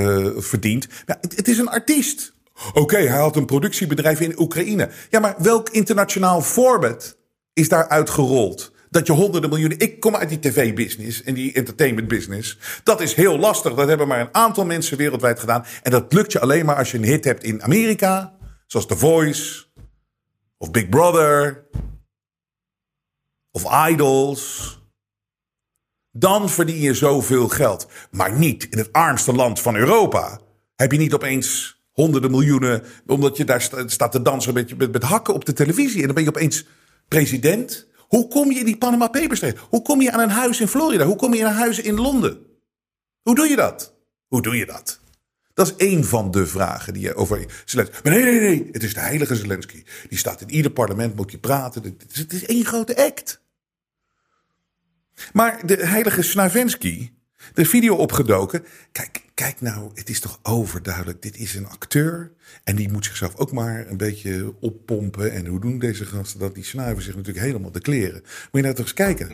[0.41, 0.87] verdiend?
[1.05, 2.33] Ja, het, het, is een artiest.
[2.73, 4.89] Oké, hij had een productiebedrijf in Oekraïne.
[5.09, 7.17] Ja, maar welk internationaal voorbeeld
[7.53, 8.71] is daar uitgerold?
[8.89, 9.79] Dat je honderden miljoenen.
[9.79, 12.57] Ik kom uit die tv-business en die entertainment-business.
[12.83, 13.73] Dat is heel lastig.
[13.73, 15.65] Dat hebben maar een aantal mensen wereldwijd gedaan.
[15.83, 18.33] En dat lukt je alleen maar als je een hit hebt in Amerika.
[18.67, 19.63] Zoals The Voice.
[20.57, 21.63] Of Big Brother
[23.55, 24.73] of idols.
[26.11, 27.87] Dan verdien je zoveel geld.
[28.11, 30.39] Maar niet in het armste land van Europa.
[30.75, 32.83] Heb je niet opeens honderden miljoenen.
[33.07, 35.99] omdat je daar staat te dansen met, met, met hakken op de televisie.
[35.99, 36.65] En dan ben je opeens
[37.07, 37.87] president.
[37.97, 39.57] Hoe kom je in die Panama Papers terecht?
[39.69, 41.05] Hoe kom je aan een huis in Florida?
[41.05, 42.45] Hoe kom je aan een huis in Londen?
[43.21, 43.93] Hoe doe je dat?
[44.27, 44.99] Hoe doe je dat?
[45.53, 47.95] Dat is één van de vragen die je over Zelensky.
[48.03, 48.69] Maar nee, nee, nee.
[48.71, 49.83] Het is de heilige Zelensky.
[50.09, 51.97] Die staat in ieder parlement, moet je praten.
[52.13, 53.43] Het is één grote act.
[55.34, 57.12] Maar de heilige Snavensky,
[57.54, 58.65] de video opgedoken.
[58.91, 61.21] Kijk, kijk nou, het is toch overduidelijk.
[61.21, 62.32] Dit is een acteur.
[62.63, 65.32] En die moet zichzelf ook maar een beetje oppompen.
[65.32, 66.56] En hoe doen deze gasten dat?
[66.56, 68.21] Die snuiven zich natuurlijk helemaal de kleren.
[68.21, 69.28] Moet je nou toch eens kijken.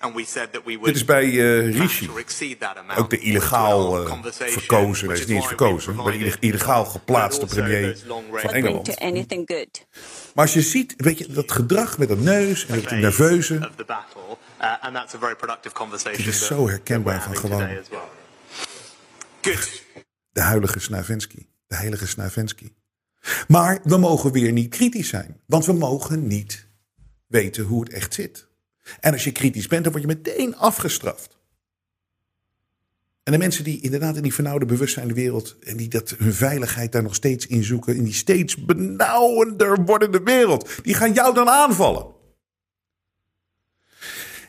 [0.00, 2.10] And we said that we would Dit is bij uh, Rishi.
[2.96, 7.98] Ook de illegaal uh, verkozen, hij is niet eens verkozen, maar de illegaal geplaatste premier
[8.32, 9.00] van Engeland.
[10.34, 13.70] Maar als je ziet, weet je, dat gedrag met dat neus en het nerveuze.
[16.02, 17.68] Het is zo herkenbaar van gewoon.
[20.32, 21.46] De heilige Snavensky.
[21.66, 22.72] De heilige Snavensky.
[23.48, 25.40] Maar we mogen weer niet kritisch zijn.
[25.46, 26.68] Want we mogen niet
[27.26, 28.48] weten hoe het echt zit.
[29.00, 31.38] En als je kritisch bent, dan word je meteen afgestraft.
[33.22, 35.56] En de mensen die inderdaad in die vernauwde bewustzijn wereld.
[35.60, 37.96] en die dat hun veiligheid daar nog steeds in zoeken.
[37.96, 40.70] in die steeds benauwender wordende wereld.
[40.82, 42.06] die gaan jou dan aanvallen.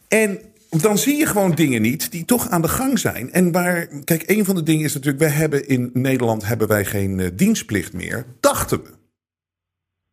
[0.08, 3.32] En dan zie je gewoon dingen niet die toch aan de gang zijn.
[3.32, 6.86] En waar, kijk, een van de dingen is natuurlijk, wij hebben in Nederland hebben wij
[6.86, 8.90] geen uh, dienstplicht meer, dachten we.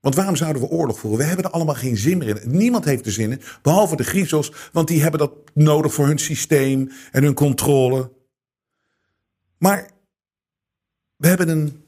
[0.00, 1.18] Want waarom zouden we oorlog voeren?
[1.18, 2.56] We hebben er allemaal geen zin meer in.
[2.56, 6.18] Niemand heeft er zin in, behalve de griezels, want die hebben dat nodig voor hun
[6.18, 8.12] systeem en hun controle.
[9.58, 9.90] Maar
[11.16, 11.82] we hebben een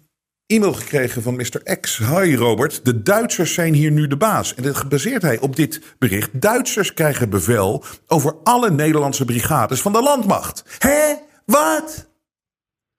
[0.47, 1.79] e-mail gekregen van Mr.
[1.81, 1.99] X.
[1.99, 4.55] Hi Robert, de Duitsers zijn hier nu de baas.
[4.55, 6.41] En dat baseert hij op dit bericht.
[6.41, 10.65] Duitsers krijgen bevel over alle Nederlandse brigades van de landmacht.
[10.79, 11.15] Hé,
[11.47, 12.09] wat?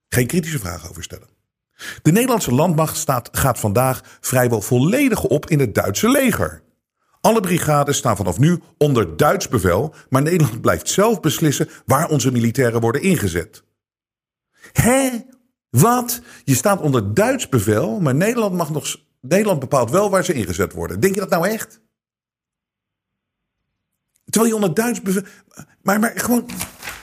[0.07, 1.30] Geen kritische vragen over stellen.
[2.01, 6.61] De Nederlandse landmacht staat, gaat vandaag vrijwel volledig op in het Duitse leger.
[7.21, 12.31] Alle brigades staan vanaf nu onder Duits bevel, maar Nederland blijft zelf beslissen waar onze
[12.31, 13.63] militairen worden ingezet.
[14.71, 15.09] Hé?
[15.69, 16.21] Wat?
[16.43, 20.73] Je staat onder Duits bevel, maar Nederland, mag nog, Nederland bepaalt wel waar ze ingezet
[20.73, 20.99] worden.
[20.99, 21.81] Denk je dat nou echt?
[24.25, 25.23] Terwijl je onder Duits bevel.
[25.81, 26.49] Maar, maar gewoon.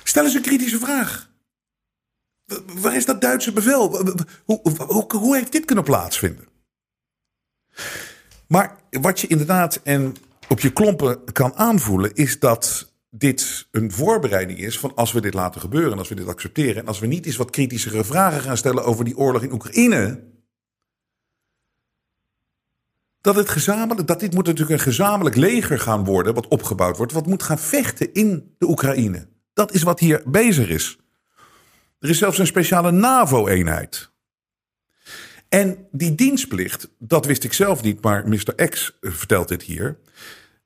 [0.05, 1.28] Stel eens een kritische vraag.
[2.81, 4.03] Waar is dat Duitse bevel?
[4.45, 6.49] Hoe, hoe, hoe heeft dit kunnen plaatsvinden?
[8.47, 10.15] Maar wat je inderdaad en
[10.49, 15.35] op je klompen kan aanvoelen, is dat dit een voorbereiding is van als we dit
[15.35, 18.41] laten gebeuren, en als we dit accepteren en als we niet eens wat kritischere vragen
[18.41, 20.23] gaan stellen over die oorlog in Oekraïne,
[23.21, 27.13] dat, het gezamenlijk, dat dit moet natuurlijk een gezamenlijk leger gaan worden, wat opgebouwd wordt,
[27.13, 29.29] wat moet gaan vechten in de Oekraïne.
[29.53, 30.99] Dat is wat hier bezig is.
[31.99, 34.11] Er is zelfs een speciale NAVO-eenheid.
[35.49, 38.69] En die dienstplicht, dat wist ik zelf niet, maar Mr.
[38.69, 39.99] X vertelt dit hier.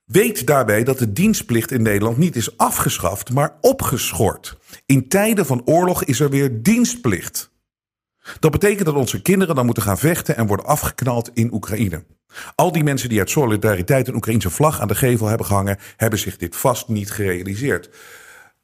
[0.04, 4.56] Weet daarbij dat de dienstplicht in Nederland niet is afgeschaft, maar opgeschort.
[4.86, 7.50] In tijden van oorlog is er weer dienstplicht.
[8.38, 12.04] Dat betekent dat onze kinderen dan moeten gaan vechten en worden afgeknald in Oekraïne.
[12.54, 16.18] Al die mensen die uit solidariteit een Oekraïnse vlag aan de gevel hebben gehangen, hebben
[16.18, 17.90] zich dit vast niet gerealiseerd.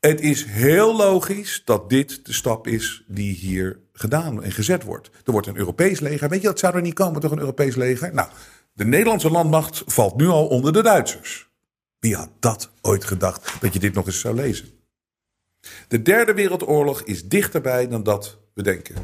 [0.00, 5.11] Het is heel logisch dat dit de stap is die hier gedaan en gezet wordt.
[5.24, 6.28] Er wordt een Europees leger.
[6.28, 8.14] Weet je, dat zou er niet komen, toch een Europees leger?
[8.14, 8.28] Nou,
[8.72, 11.48] de Nederlandse landmacht valt nu al onder de Duitsers.
[11.98, 14.68] Wie had dat ooit gedacht dat je dit nog eens zou lezen?
[15.88, 18.94] De derde wereldoorlog is dichterbij dan dat we denken.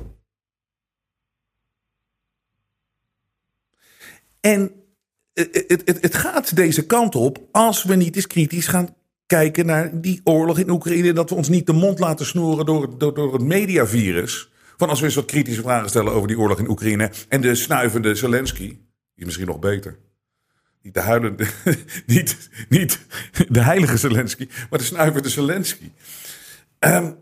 [4.40, 4.72] En
[5.32, 8.96] het, het, het, gaat deze kant op als we niet eens kritisch gaan
[9.34, 11.12] kijken naar die oorlog in Oekraïne.
[11.12, 14.50] Dat we ons niet de mond laten snoeren door, door, door het mediavirus.
[14.76, 17.10] Van als we eens wat kritische vragen stellen over die oorlog in Oekraïne.
[17.28, 18.68] En de snuivende Zelensky.
[18.68, 18.78] Die
[19.14, 19.98] is misschien nog beter.
[20.82, 21.46] Niet de huilende,
[22.06, 23.00] niet, niet
[23.48, 25.90] de heilige Zelensky, maar de snuivende Zelensky.
[26.78, 27.16] Um,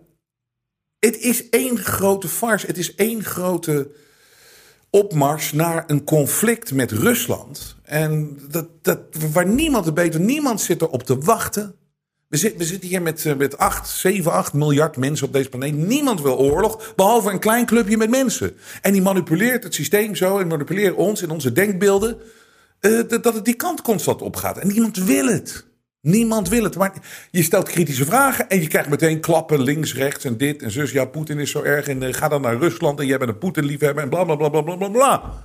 [0.99, 2.67] het is één grote farce.
[2.67, 3.91] Het is één grote
[4.91, 7.77] opmars naar een conflict met Rusland.
[7.83, 9.01] En dat, dat,
[9.33, 11.77] waar niemand het beter, niemand zit erop te wachten.
[12.41, 15.77] We, we zitten hier met, eh, met 8, 7, 8 miljard mensen op deze planeet.
[15.77, 18.57] Niemand wil oorlog, behalve een klein clubje met mensen.
[18.83, 22.17] En die manipuleert het systeem zo en manipuleert ons in onze denkbeelden.
[22.81, 24.59] Uh, dat het die kant constant opgaat.
[24.59, 25.67] En niemand wil het.
[26.01, 26.77] Niemand wil het.
[26.77, 26.93] Maar
[27.31, 30.91] je stelt kritische vragen en je krijgt meteen klappen links, rechts en dit en zus.
[30.91, 33.39] Ja, Poetin is zo erg en uh, ga dan naar Rusland en jij bent een
[33.39, 35.45] Poetin-liefhebber en bla bla bla bla bla bla bla.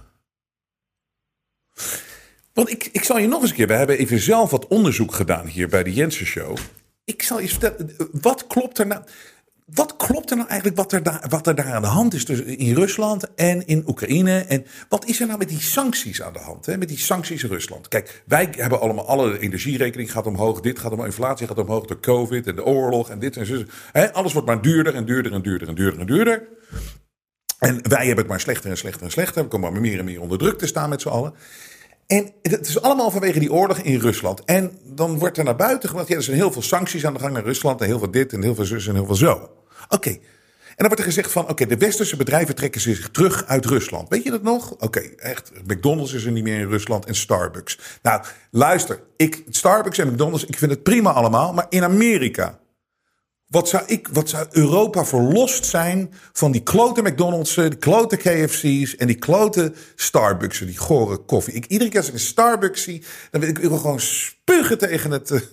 [2.53, 5.13] Want ik, ik zal je nog eens een keer, we hebben even zelf wat onderzoek
[5.13, 6.57] gedaan hier bij de Jensen Show.
[7.07, 9.01] Ik zal je vertellen, wat klopt er nou?
[9.65, 12.25] Wat klopt er nou eigenlijk wat er, daar, wat er daar aan de hand is
[12.25, 14.39] tussen in Rusland en in Oekraïne?
[14.39, 16.65] En wat is er nou met die sancties aan de hand?
[16.65, 16.77] Hè?
[16.77, 17.87] Met die sancties in Rusland.
[17.87, 20.61] Kijk, wij hebben allemaal alle energierekening gaat omhoog.
[20.61, 23.63] Dit gaat omhoog, inflatie gaat omhoog door COVID en de oorlog en dit en zo.
[23.91, 24.13] Hè?
[24.13, 26.47] Alles wordt maar duurder en duurder en duurder en duurder en duurder.
[27.59, 29.43] En wij hebben het maar slechter en slechter en slechter.
[29.43, 31.33] We komen maar meer en meer onder druk te staan met z'n allen.
[32.07, 34.45] En het is allemaal vanwege die oorlog in Rusland.
[34.45, 36.09] En dan wordt er naar buiten gebracht.
[36.09, 37.81] Ja, er zijn heel veel sancties aan de gang naar Rusland.
[37.81, 39.49] En heel veel dit en heel veel zus en heel veel zo.
[39.89, 40.09] Oké.
[40.09, 44.09] En dan wordt er gezegd van, oké, de westerse bedrijven trekken zich terug uit Rusland.
[44.09, 44.71] Weet je dat nog?
[44.71, 45.51] Oké, echt.
[45.65, 47.79] McDonald's is er niet meer in Rusland en Starbucks.
[48.01, 48.99] Nou, luister.
[49.15, 51.53] Ik, Starbucks en McDonald's, ik vind het prima allemaal.
[51.53, 52.59] Maar in Amerika,
[53.47, 58.95] wat zou, ik, wat zou Europa verlost zijn van die klote McDonald's, die klote KFC's
[58.95, 61.53] en die klote Starbucks, die gore koffie.
[61.53, 65.29] Ik, iedere keer als ik een Starbucks zie, dan wil ik, gewoon spugen tegen het.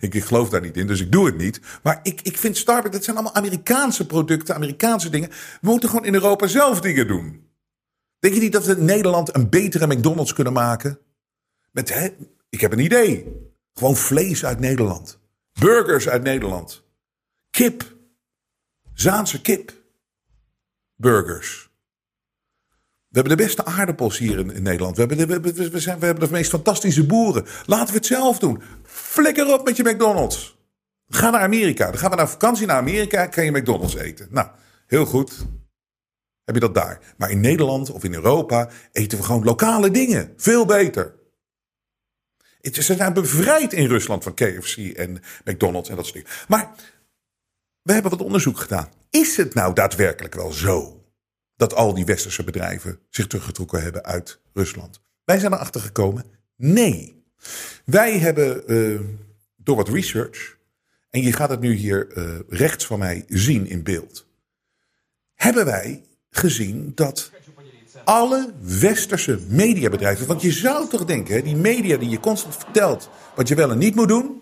[0.00, 1.60] ik, ik, geloof daar niet in, dus ik doe het niet.
[1.82, 5.28] Maar ik, ik vind Starbucks, dat zijn allemaal Amerikaanse producten, Amerikaanse dingen.
[5.28, 7.50] We moeten gewoon in Europa zelf dingen doen.
[8.18, 10.98] Denk je niet dat we in Nederland een betere McDonald's kunnen maken?
[11.70, 12.08] Met, hè,
[12.48, 13.26] ik heb een idee.
[13.74, 15.18] Gewoon vlees uit Nederland.
[15.60, 16.82] Burgers uit Nederland.
[17.52, 17.96] Kip.
[18.94, 19.72] Zaanse kip.
[20.96, 21.70] Burgers.
[23.08, 24.96] We hebben de beste aardappels hier in, Nederland.
[24.96, 27.46] We hebben, de, we, we, zijn, we hebben de meest fantastische boeren.
[27.66, 28.62] Laten we het zelf doen.
[28.84, 30.56] Flikker op met je McDonald's.
[31.08, 31.90] Ga naar Amerika.
[31.90, 33.26] Dan gaan we naar vakantie naar Amerika.
[33.26, 34.26] Kan je McDonald's eten.
[34.30, 34.48] Nou,
[34.86, 35.46] heel goed.
[36.44, 37.00] Heb je dat daar.
[37.16, 40.32] Maar in Nederland of in Europa eten we gewoon lokale dingen.
[40.36, 41.14] Veel beter.
[42.60, 46.30] Ze zijn bevrijd in Rusland van KFC en McDonald's en dat soort dingen.
[46.48, 46.74] Maar
[47.82, 48.88] we hebben wat onderzoek gedaan.
[49.10, 51.04] Is het nou daadwerkelijk wel zo
[51.56, 55.00] dat al die westerse bedrijven zich teruggetrokken hebben uit Rusland?
[55.24, 56.24] Wij zijn erachter gekomen,
[56.56, 57.24] nee.
[57.84, 59.00] Wij hebben uh,
[59.56, 60.56] door wat research,
[61.10, 64.26] en je gaat het nu hier uh, rechts van mij zien in beeld,
[65.34, 67.30] hebben wij gezien dat
[68.04, 73.48] alle westerse mediabedrijven, want je zou toch denken, die media die je constant vertelt wat
[73.48, 74.41] je wel en niet moet doen,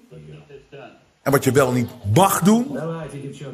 [1.22, 2.78] en wat je wel niet mag doen.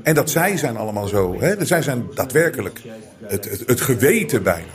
[0.02, 1.40] En dat zij zijn allemaal zo.
[1.40, 1.64] Hè?
[1.64, 2.82] Zij zijn daadwerkelijk
[3.22, 4.72] het, het, het geweten bijna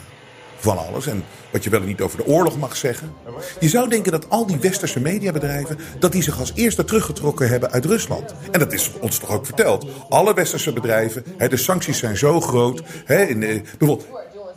[0.57, 1.07] van alles.
[1.07, 3.13] En wat je wel niet over de oorlog mag zeggen.
[3.59, 5.77] Je zou denken dat al die westerse mediabedrijven...
[5.99, 8.33] dat die zich als eerste teruggetrokken hebben uit Rusland.
[8.51, 9.85] En dat is ons toch ook verteld.
[10.09, 12.81] Alle westerse bedrijven, hè, de sancties zijn zo groot.
[13.05, 14.07] Hè, in, bijvoorbeeld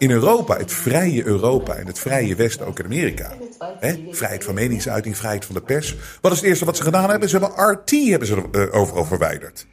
[0.05, 3.37] in Europa, het vrije Europa en het vrije Westen, ook in Amerika...
[3.79, 4.05] Hè?
[4.11, 5.97] Vrijheid van meningsuiting, vrijheid van de pers.
[6.21, 7.29] Wat is het eerste wat ze gedaan hebben?
[7.29, 9.67] Ze hebben RT hebben ze uh, overal verwijderd.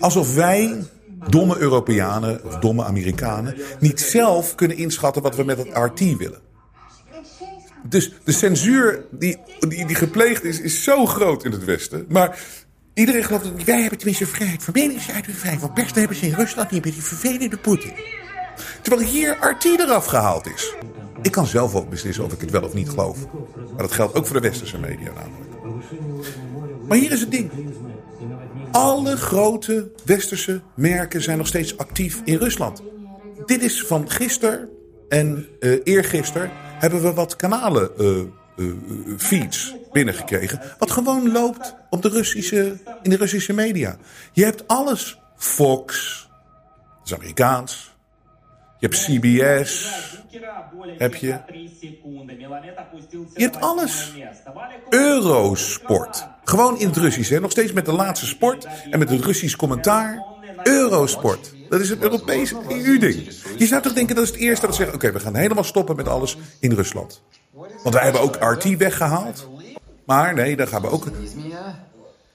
[0.00, 0.84] Alsof wij,
[1.28, 6.40] domme Europeanen of domme Amerikanen, niet zelf kunnen inschatten wat we met het RT willen.
[7.88, 9.36] Dus de censuur die,
[9.68, 12.04] die, die gepleegd is, is zo groot in het Westen.
[12.08, 12.38] Maar
[12.94, 15.92] iedereen gelooft dat wij hebben tenminste vrijheid van meningsuiting, vrijheid van pers.
[15.94, 18.21] hebben ze in Rusland niet met die vervelende Poetin.
[18.82, 20.74] Terwijl hier RT eraf gehaald is.
[21.22, 23.18] Ik kan zelf ook beslissen of ik het wel of niet geloof.
[23.56, 25.50] Maar dat geldt ook voor de westerse media namelijk.
[26.88, 27.50] Maar hier is het ding.
[28.70, 32.82] Alle grote westerse merken zijn nog steeds actief in Rusland.
[33.46, 34.68] Dit is van gisteren
[35.08, 38.18] en uh, eergisteren hebben we wat kanalen uh,
[38.56, 38.72] uh,
[39.16, 40.60] feeds binnengekregen.
[40.78, 43.96] Wat gewoon loopt op de Russische, in de Russische media.
[44.32, 45.20] Je hebt alles.
[45.36, 46.28] Fox,
[46.98, 47.91] dat is Amerikaans.
[48.82, 49.90] Je hebt CBS.
[50.98, 51.38] Heb je.
[53.34, 54.12] Je hebt alles.
[54.88, 56.26] Eurosport.
[56.44, 57.30] Gewoon in het Russisch.
[57.30, 57.40] Hè?
[57.40, 60.24] Nog steeds met de laatste sport en met het Russisch commentaar.
[60.62, 61.54] Eurosport.
[61.68, 63.28] Dat is het Europese EU-ding.
[63.56, 65.64] Je zou toch denken dat is het eerste dat ze zeggen: oké, we gaan helemaal
[65.64, 67.22] stoppen met alles in Rusland.
[67.82, 69.48] Want wij hebben ook RT weggehaald.
[70.06, 71.06] Maar nee, daar gaan we ook.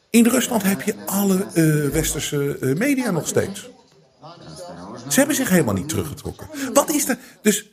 [0.09, 3.69] In Rusland heb je alle uh, westerse uh, media nog steeds.
[5.07, 6.47] Ze hebben zich helemaal niet teruggetrokken.
[6.73, 7.17] Wat is er?
[7.41, 7.71] Dus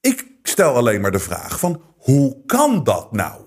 [0.00, 3.42] ik stel alleen maar de vraag van hoe kan dat nou?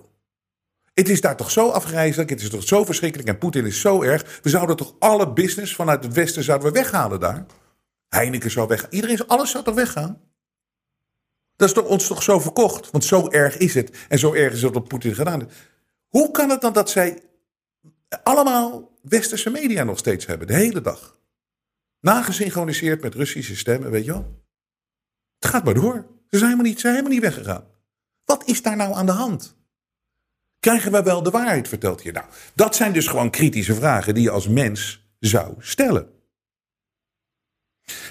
[0.94, 4.02] Het is daar toch zo afgrijzelijk, het is toch zo verschrikkelijk en Poetin is zo
[4.02, 4.40] erg.
[4.42, 7.46] We zouden toch alle business vanuit het Westen zouden we weghalen daar?
[8.10, 8.90] Heineken zou weggaan.
[8.92, 10.22] Iedereen, alles zou toch weggaan?
[11.56, 12.92] Dat is toch ons toch zo verkocht?
[12.92, 13.98] Want zo erg is het.
[14.10, 15.56] En zo erg is het wat Poetin gedaan heeft.
[16.08, 17.24] Hoe kan het dan dat zij
[18.24, 21.20] allemaal westerse media nog steeds hebben, de hele dag?
[22.00, 24.44] Nagesynchroniseerd met Russische stemmen, weet je wel?
[25.40, 25.94] Het gaat maar door.
[26.30, 27.64] Ze zijn helemaal niet, zijn helemaal niet weggegaan.
[28.26, 29.58] Wat is daar nou aan de hand?
[30.60, 32.14] Krijgen wij wel de waarheid verteld hier?
[32.14, 32.26] Nou,
[32.56, 36.15] dat zijn dus gewoon kritische vragen die je als mens zou stellen.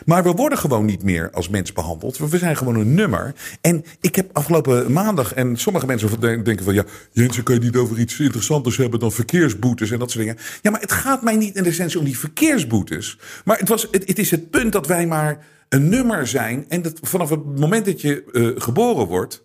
[0.04, 2.18] Maar we worden gewoon niet meer als mens behandeld.
[2.18, 3.34] We zijn gewoon een nummer.
[3.60, 7.76] En ik heb afgelopen maandag, en sommige mensen denken van ja, Jensen, kan je niet
[7.76, 10.40] over iets interessanters hebben dan verkeersboetes en dat soort dingen.
[10.62, 13.18] Ja, maar het gaat mij niet in de essentie om die verkeersboetes.
[13.44, 16.64] Maar het, was, het, is het punt dat wij maar een nummer zijn.
[16.68, 19.42] En dat vanaf het moment dat je uh, geboren wordt.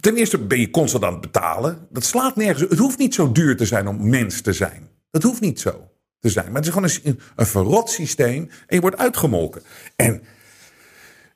[0.00, 1.86] Ten eerste ben je constant aan het betalen.
[1.90, 2.70] Dat slaat nergens.
[2.70, 4.88] Het hoeft niet zo duur te zijn om mens te zijn.
[5.10, 5.90] Dat hoeft niet zo
[6.30, 6.46] zijn.
[6.46, 9.62] Maar het is gewoon een, een verrot systeem en je wordt uitgemolken.
[9.96, 10.22] En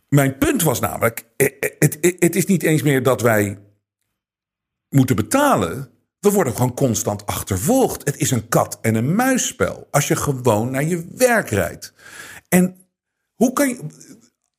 [0.08, 3.58] mijn punt was namelijk: eh, eh, het, het, het is niet eens meer dat wij
[4.88, 5.90] moeten betalen.
[6.18, 8.04] We worden gewoon constant achtervolgd.
[8.04, 9.88] Het is een kat- en een muisspel.
[9.90, 11.92] Als je gewoon naar je werk rijdt.
[12.48, 12.76] En
[13.34, 13.78] hoe kan je.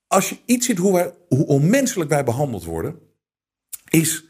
[0.08, 3.00] Als je iets ziet hoe, wij, hoe onmenselijk wij behandeld worden.
[3.90, 4.26] Is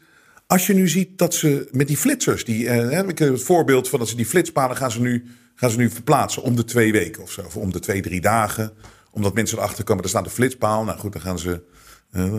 [0.46, 2.44] als je nu ziet dat ze met die flitsers.
[2.44, 5.26] Die, eh, ik het voorbeeld van dat ze die flitspalen gaan ze nu
[5.62, 7.42] gaan ze nu verplaatsen om de twee weken of zo.
[7.42, 8.72] Of om de twee, drie dagen.
[9.10, 10.84] Omdat mensen erachter komen, er staat een flitspaal.
[10.84, 11.62] Nou goed, dan gaan ze.
[12.10, 12.32] Eh,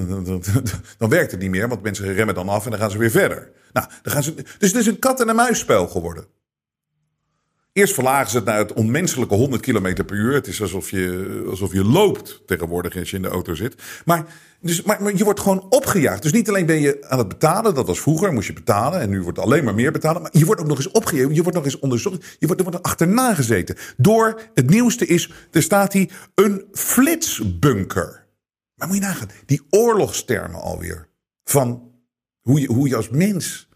[0.98, 3.12] dan werkt het niet meer, want mensen remmen dan af en dan gaan ze weer
[3.12, 3.52] verder.
[3.74, 6.26] Nou, dan gaan ze, dus het is een kat- en een muisspel geworden.
[7.74, 10.34] Eerst verlagen ze het naar het onmenselijke 100 km per uur.
[10.34, 13.76] Het is alsof je, alsof je loopt tegenwoordig als je in de auto zit.
[14.06, 14.26] Maar,
[14.60, 16.22] dus, maar, je wordt gewoon opgejaagd.
[16.22, 17.76] Dus niet alleen ben je aan het betalen.
[17.76, 19.00] Dat was vroeger, moest je betalen.
[19.00, 20.22] En nu wordt alleen maar meer betalen.
[20.22, 21.36] Maar je wordt ook nog eens opgejaagd.
[21.36, 22.38] Je wordt nog eens onderzocht.
[22.40, 23.78] Je wordt, er wordt achterna gezeten.
[23.98, 28.26] Door, het nieuwste is, er staat hier een flitsbunker.
[28.76, 31.08] Maar moet je nagaan, die oorlogstermen alweer.
[31.44, 31.92] Van
[32.42, 33.70] hoe je, hoe je als mens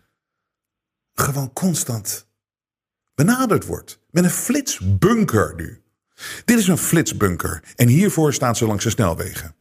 [1.14, 2.27] gewoon constant
[3.18, 4.00] benaderd wordt.
[4.10, 5.82] Met een flitsbunker nu.
[6.46, 7.64] Dit is een flitsbunker.
[7.76, 9.56] En hiervoor staan ze langs de snelwegen.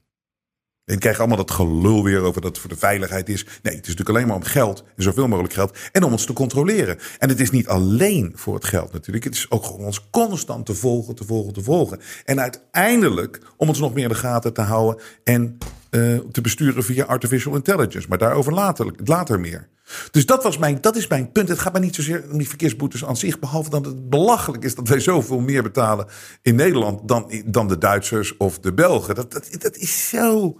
[0.84, 3.44] En je krijgt allemaal dat gelul weer over dat het voor de veiligheid is.
[3.44, 5.78] Nee, het is natuurlijk alleen maar om geld en zoveel mogelijk geld.
[5.92, 6.98] En om ons te controleren.
[7.18, 9.24] En het is niet alleen voor het geld natuurlijk.
[9.24, 12.00] Het is ook gewoon ons constant te volgen, te volgen, te volgen.
[12.24, 15.02] En uiteindelijk om ons nog meer in de gaten te houden.
[15.24, 15.58] En
[15.96, 18.08] uh, te besturen via artificial intelligence.
[18.08, 19.68] Maar daarover later, later meer.
[20.10, 21.48] Dus dat, was mijn, dat is mijn punt.
[21.48, 23.38] Het gaat mij niet zozeer om die verkeersboetes aan zich.
[23.38, 26.06] Behalve dat het belachelijk is dat wij zoveel meer betalen
[26.42, 29.14] in Nederland dan, dan de Duitsers of de Belgen.
[29.14, 30.56] Dat, dat, dat is zo.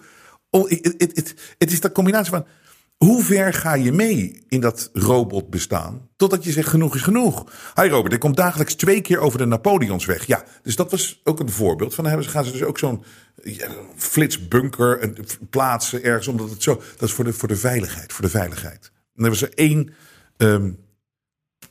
[0.51, 2.47] Oh, het, het is dat combinatie van.
[2.97, 6.09] Hoe ver ga je mee in dat robotbestaan?
[6.17, 7.53] Totdat je zegt genoeg is genoeg.
[7.75, 10.27] Hi Robert, ik kom dagelijks twee keer over de Napoleonsweg.
[10.27, 11.95] Ja, dus dat was ook een voorbeeld.
[11.95, 13.05] Van ze gaan ze dus ook zo'n
[13.97, 15.11] flitsbunker
[15.51, 16.29] plaatsen ergens.
[16.29, 16.75] Omdat het zo.
[16.75, 18.13] Dat is voor de, voor de veiligheid.
[18.13, 18.93] Voor de veiligheid.
[19.15, 19.95] Dan hebben ze één
[20.37, 20.79] um,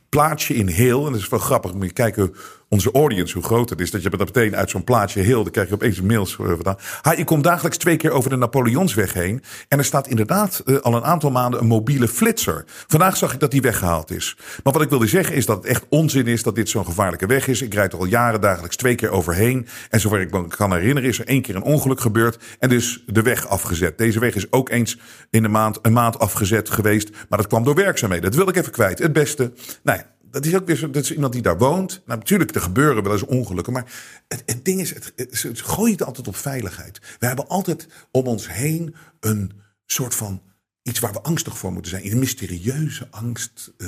[0.09, 1.05] plaatsje in heel.
[1.05, 1.73] En dat is wel grappig.
[1.73, 2.35] Moet je kijken
[2.69, 3.91] onze audience, hoe groot het is.
[3.91, 6.77] Dat je dat meteen uit zo'n plaatje heel, dan krijg je opeens mails vandaan.
[7.01, 9.43] Hij, ik kom dagelijks twee keer over de Napoleonsweg heen.
[9.67, 12.65] En er staat inderdaad uh, al een aantal maanden een mobiele flitser.
[12.87, 14.37] Vandaag zag ik dat die weggehaald is.
[14.63, 17.25] Maar wat ik wilde zeggen is dat het echt onzin is dat dit zo'n gevaarlijke
[17.25, 17.61] weg is.
[17.61, 19.67] Ik rijd er al jaren dagelijks twee keer overheen.
[19.89, 22.43] En zover ik me kan herinneren is er één keer een ongeluk gebeurd.
[22.59, 23.97] En dus de weg afgezet.
[23.97, 24.99] Deze weg is ook eens
[25.29, 27.09] in de maand, een maand afgezet geweest.
[27.29, 28.25] Maar dat kwam door werkzaamheden.
[28.25, 28.99] Dat wilde ik even kwijt.
[28.99, 29.51] Het beste.
[29.83, 32.01] Nou ja, dat is ook weer zo, dat is iemand die daar woont.
[32.05, 33.73] Nou, natuurlijk, er gebeuren wel eens ongelukken.
[33.73, 33.93] Maar
[34.27, 36.99] het, het ding is, het, het, het gooit altijd op veiligheid.
[37.19, 39.51] We hebben altijd om ons heen een
[39.85, 40.41] soort van
[40.81, 42.11] iets waar we angstig voor moeten zijn.
[42.11, 43.87] Een mysterieuze angst, uh,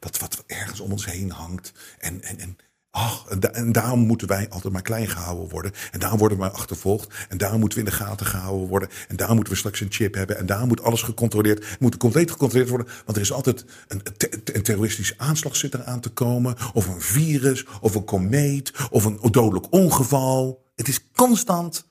[0.00, 1.72] wat, wat ergens om ons heen hangt.
[1.98, 2.56] En, en, en
[2.94, 5.72] Ach, en, daarom moeten wij altijd maar klein gehouden worden.
[5.90, 7.14] En daarom worden we achtervolgd.
[7.28, 8.88] En daarom moeten we in de gaten gehouden worden.
[9.08, 10.38] En daarom moeten we straks een chip hebben.
[10.38, 12.88] En daarom moet alles gecontroleerd, moet compleet gecontroleerd worden.
[13.04, 14.02] Want er is altijd een,
[14.44, 15.70] een terroristische aanslag zit
[16.00, 16.56] te komen.
[16.72, 20.64] Of een virus, of een komeet, of een dodelijk ongeval.
[20.74, 21.86] Het is constant.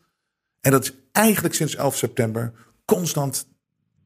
[0.59, 2.53] En dat is eigenlijk sinds 11 september
[2.85, 3.47] constant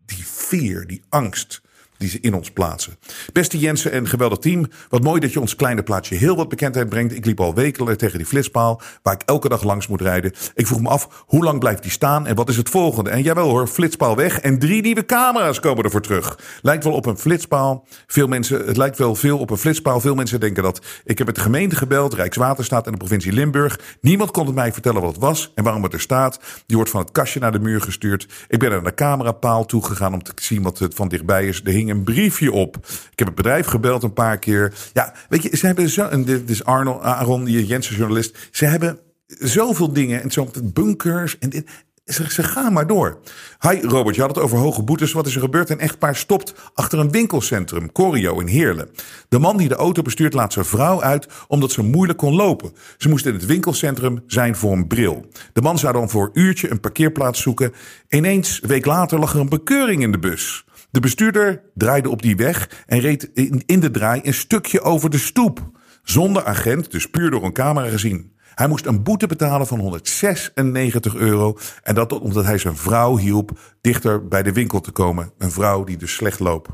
[0.05, 1.61] die fear, die angst
[1.97, 2.97] die ze in ons plaatsen.
[3.33, 4.67] Beste Jensen en geweldig team.
[4.89, 7.15] Wat mooi dat je ons kleine plaatsje heel wat bekendheid brengt.
[7.15, 10.33] Ik liep al weken tegen die flitspaal waar ik elke dag langs moet rijden.
[10.53, 13.09] Ik vroeg me af, hoe lang blijft die staan en wat is het volgende?
[13.09, 16.39] En jawel hoor, flitspaal weg en drie nieuwe camera's komen ervoor terug.
[16.61, 17.85] Lijkt wel op een flitspaal.
[18.07, 19.99] Veel mensen, het lijkt wel veel op een flitspaal.
[19.99, 20.85] Veel mensen denken dat.
[21.03, 23.79] Ik heb met de gemeente gebeld, Rijkswaterstaat en de provincie Limburg.
[24.01, 26.39] Niemand kon het mij vertellen wat het was en waarom het er staat.
[26.65, 28.27] Die wordt van het kastje naar de muur gestuurd.
[28.47, 31.63] Ik ben naar de camerapaal toegegaan om te zien wat het van dichtbij is.
[31.63, 32.75] De een briefje op.
[33.11, 34.73] Ik heb het bedrijf gebeld een paar keer.
[34.93, 36.07] Ja, weet je, ze hebben zo.
[36.07, 38.49] En dit is Arnold, Aaron, die Jensen journalist.
[38.51, 40.21] Ze hebben zoveel dingen.
[40.21, 41.37] En zo bunkers.
[41.39, 41.65] En dit.
[42.05, 43.19] Ze, gaan maar door.
[43.59, 45.11] Hi Robert, je had het over hoge boetes.
[45.11, 45.69] Wat is er gebeurd?
[45.69, 48.89] Een echtpaar stopt achter een winkelcentrum, Corio in Heerlen.
[49.29, 52.73] De man die de auto bestuurt laat zijn vrouw uit omdat ze moeilijk kon lopen.
[52.97, 55.25] Ze moest in het winkelcentrum zijn voor een bril.
[55.53, 57.73] De man zou dan voor een uurtje een parkeerplaats zoeken.
[58.09, 60.64] Ineens, een week later, lag er een bekeuring in de bus.
[60.95, 63.29] De bestuurder draaide op die weg en reed
[63.65, 65.69] in de draai een stukje over de stoep.
[66.03, 68.35] Zonder agent, dus puur door een camera gezien.
[68.53, 71.57] Hij moest een boete betalen van 196 euro.
[71.83, 75.31] En dat omdat hij zijn vrouw hielp dichter bij de winkel te komen.
[75.37, 76.69] Een vrouw die dus slecht loopt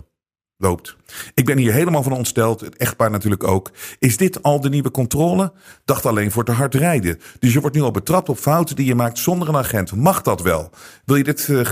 [0.61, 0.95] loopt.
[1.33, 3.71] Ik ben hier helemaal van ontsteld, het echtpaar natuurlijk ook.
[3.99, 5.53] Is dit al de nieuwe controle?
[5.85, 7.19] Dacht alleen voor te hard rijden.
[7.39, 9.95] Dus je wordt nu al betrapt op fouten die je maakt zonder een agent.
[9.95, 10.69] Mag dat wel?
[11.05, 11.65] Wil je dit, uh,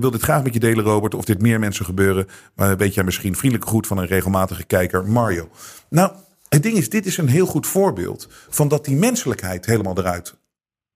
[0.00, 1.14] wil dit graag met je delen, Robert?
[1.14, 2.26] Of dit meer mensen gebeuren?
[2.54, 5.48] Maar weet jij misschien vriendelijk goed van een regelmatige kijker, Mario.
[5.88, 6.12] Nou,
[6.48, 10.38] het ding is, dit is een heel goed voorbeeld van dat die menselijkheid helemaal eruit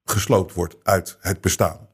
[0.04, 1.88] gesloopt wordt uit het bestaan.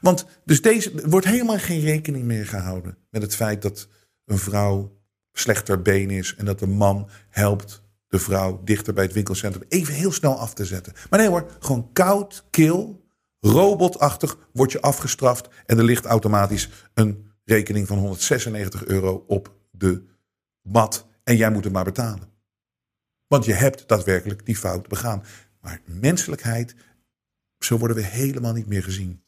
[0.00, 3.88] Want dus deze wordt helemaal geen rekening meer gehouden met het feit dat
[4.24, 4.96] een vrouw
[5.32, 9.94] slechter been is en dat de man helpt de vrouw dichter bij het winkelcentrum even
[9.94, 10.92] heel snel af te zetten.
[11.10, 13.04] Maar nee hoor, gewoon koud, kil,
[13.40, 20.04] robotachtig word je afgestraft en er ligt automatisch een rekening van 196 euro op de
[20.62, 22.32] mat en jij moet het maar betalen.
[23.26, 25.24] Want je hebt daadwerkelijk die fout begaan.
[25.60, 26.74] Maar menselijkheid,
[27.58, 29.23] zo worden we helemaal niet meer gezien.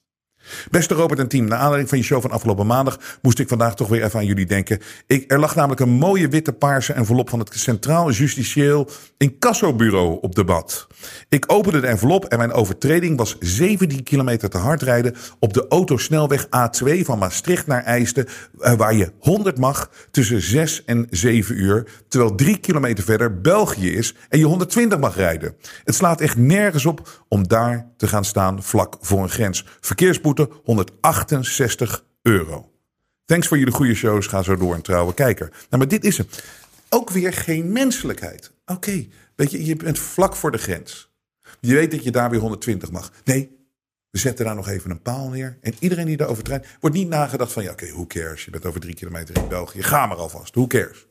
[0.70, 3.74] Beste Robert en team, naar aanleiding van je show van afgelopen maandag moest ik vandaag
[3.74, 4.80] toch weer even aan jullie denken.
[5.06, 10.34] Ik, er lag namelijk een mooie witte paarse envelop van het Centraal Justitieel Incassobureau op
[10.34, 10.86] debat.
[11.28, 15.66] Ik opende de envelop en mijn overtreding was 17 kilometer te hard rijden op de
[15.68, 18.26] autosnelweg A2 van Maastricht naar IJsden,
[18.58, 23.92] eh, waar je 100 mag tussen 6 en 7 uur, terwijl 3 kilometer verder België
[23.92, 25.54] is en je 120 mag rijden.
[25.84, 29.64] Het slaat echt nergens op om daar te gaan staan vlak voor een grens.
[29.80, 32.70] Verkeersboete 168 euro.
[33.24, 34.26] Thanks voor jullie goede shows.
[34.26, 35.48] Ga zo door een trouwe kijker.
[35.48, 36.44] Nou, maar dit is het.
[36.88, 38.52] Ook weer geen menselijkheid.
[38.66, 39.06] Oké,
[39.36, 41.10] weet je, je bent vlak voor de grens.
[41.60, 43.12] Je weet dat je daar weer 120 mag.
[43.24, 43.56] Nee,
[44.10, 45.58] we zetten daar nog even een paal neer.
[45.60, 47.62] En iedereen die daar overtreedt, wordt niet nagedacht van...
[47.62, 48.44] ja, oké, okay, who cares?
[48.44, 49.82] Je bent over drie kilometer in België.
[49.82, 51.06] Ga maar alvast, who cares?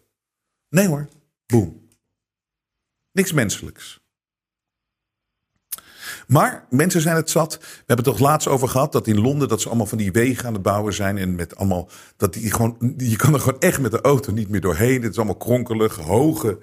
[0.70, 1.08] Nee hoor,
[1.46, 1.88] boom.
[3.12, 4.05] Niks menselijks.
[6.28, 7.58] Maar mensen zijn het zat.
[7.60, 10.12] We hebben het toch laatst over gehad dat in Londen dat ze allemaal van die
[10.12, 11.18] wegen aan het bouwen zijn.
[11.18, 14.50] En met allemaal, dat die gewoon, je kan er gewoon echt met de auto niet
[14.50, 15.02] meer doorheen.
[15.02, 16.58] Het is allemaal kronkelig, hoge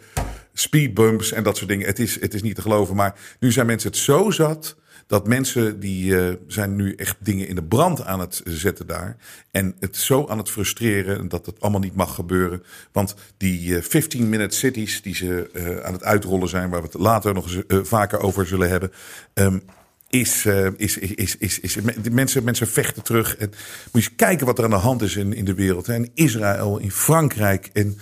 [0.52, 1.86] speedbumps en dat soort dingen.
[1.86, 2.96] Het is, het is niet te geloven.
[2.96, 4.76] Maar nu zijn mensen het zo zat
[5.12, 9.16] dat mensen die uh, zijn nu echt dingen in de brand aan het zetten daar.
[9.50, 12.62] En het zo aan het frustreren dat het allemaal niet mag gebeuren.
[12.92, 17.00] Want die uh, 15-minute cities die ze uh, aan het uitrollen zijn, waar we het
[17.00, 18.92] later nog eens, vaker over zullen hebben.
[19.34, 19.62] Um,
[20.08, 20.46] is,
[20.76, 21.76] is, is, is, is, is,
[22.10, 23.36] mensen, mensen vechten terug.
[23.36, 25.86] En moet je eens kijken wat er aan de hand is in, in de wereld.
[25.86, 25.94] Hè.
[25.94, 27.70] In Israël, in Frankrijk.
[27.72, 27.98] En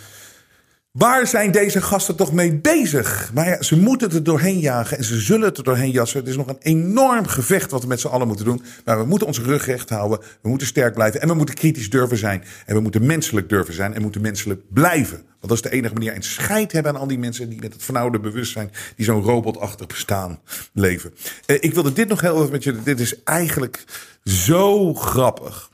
[0.90, 3.30] Waar zijn deze gasten toch mee bezig?
[3.34, 6.20] Maar ja, ze moeten er doorheen jagen en ze zullen het er doorheen jassen.
[6.20, 8.62] Het is nog een enorm gevecht wat we met z'n allen moeten doen.
[8.84, 10.18] Maar we moeten onze rug recht houden.
[10.42, 12.44] We moeten sterk blijven en we moeten kritisch durven zijn.
[12.66, 15.16] En we moeten menselijk durven zijn en moeten menselijk blijven.
[15.16, 16.12] Want dat is de enige manier.
[16.12, 19.86] En scheid hebben aan al die mensen die met het vernauwde bewustzijn, die zo'n robotachtig
[19.86, 20.40] bestaan
[20.72, 21.14] leven.
[21.46, 22.82] Eh, ik wilde dit nog heel even met je.
[22.82, 23.84] Dit is eigenlijk
[24.24, 25.70] zo grappig.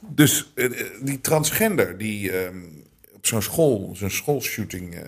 [0.00, 0.70] Dus eh,
[1.02, 2.30] die transgender, die.
[2.30, 2.56] Ehm,
[3.26, 4.94] zo'n school, zo'n schoolshooting.
[4.94, 5.00] Uh,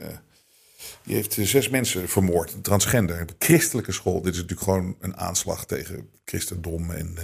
[1.03, 3.21] die heeft zes mensen vermoord, transgender.
[3.21, 4.23] Een christelijke school.
[4.23, 6.91] Dit is natuurlijk gewoon een aanslag tegen christendom.
[6.91, 7.23] En, uh,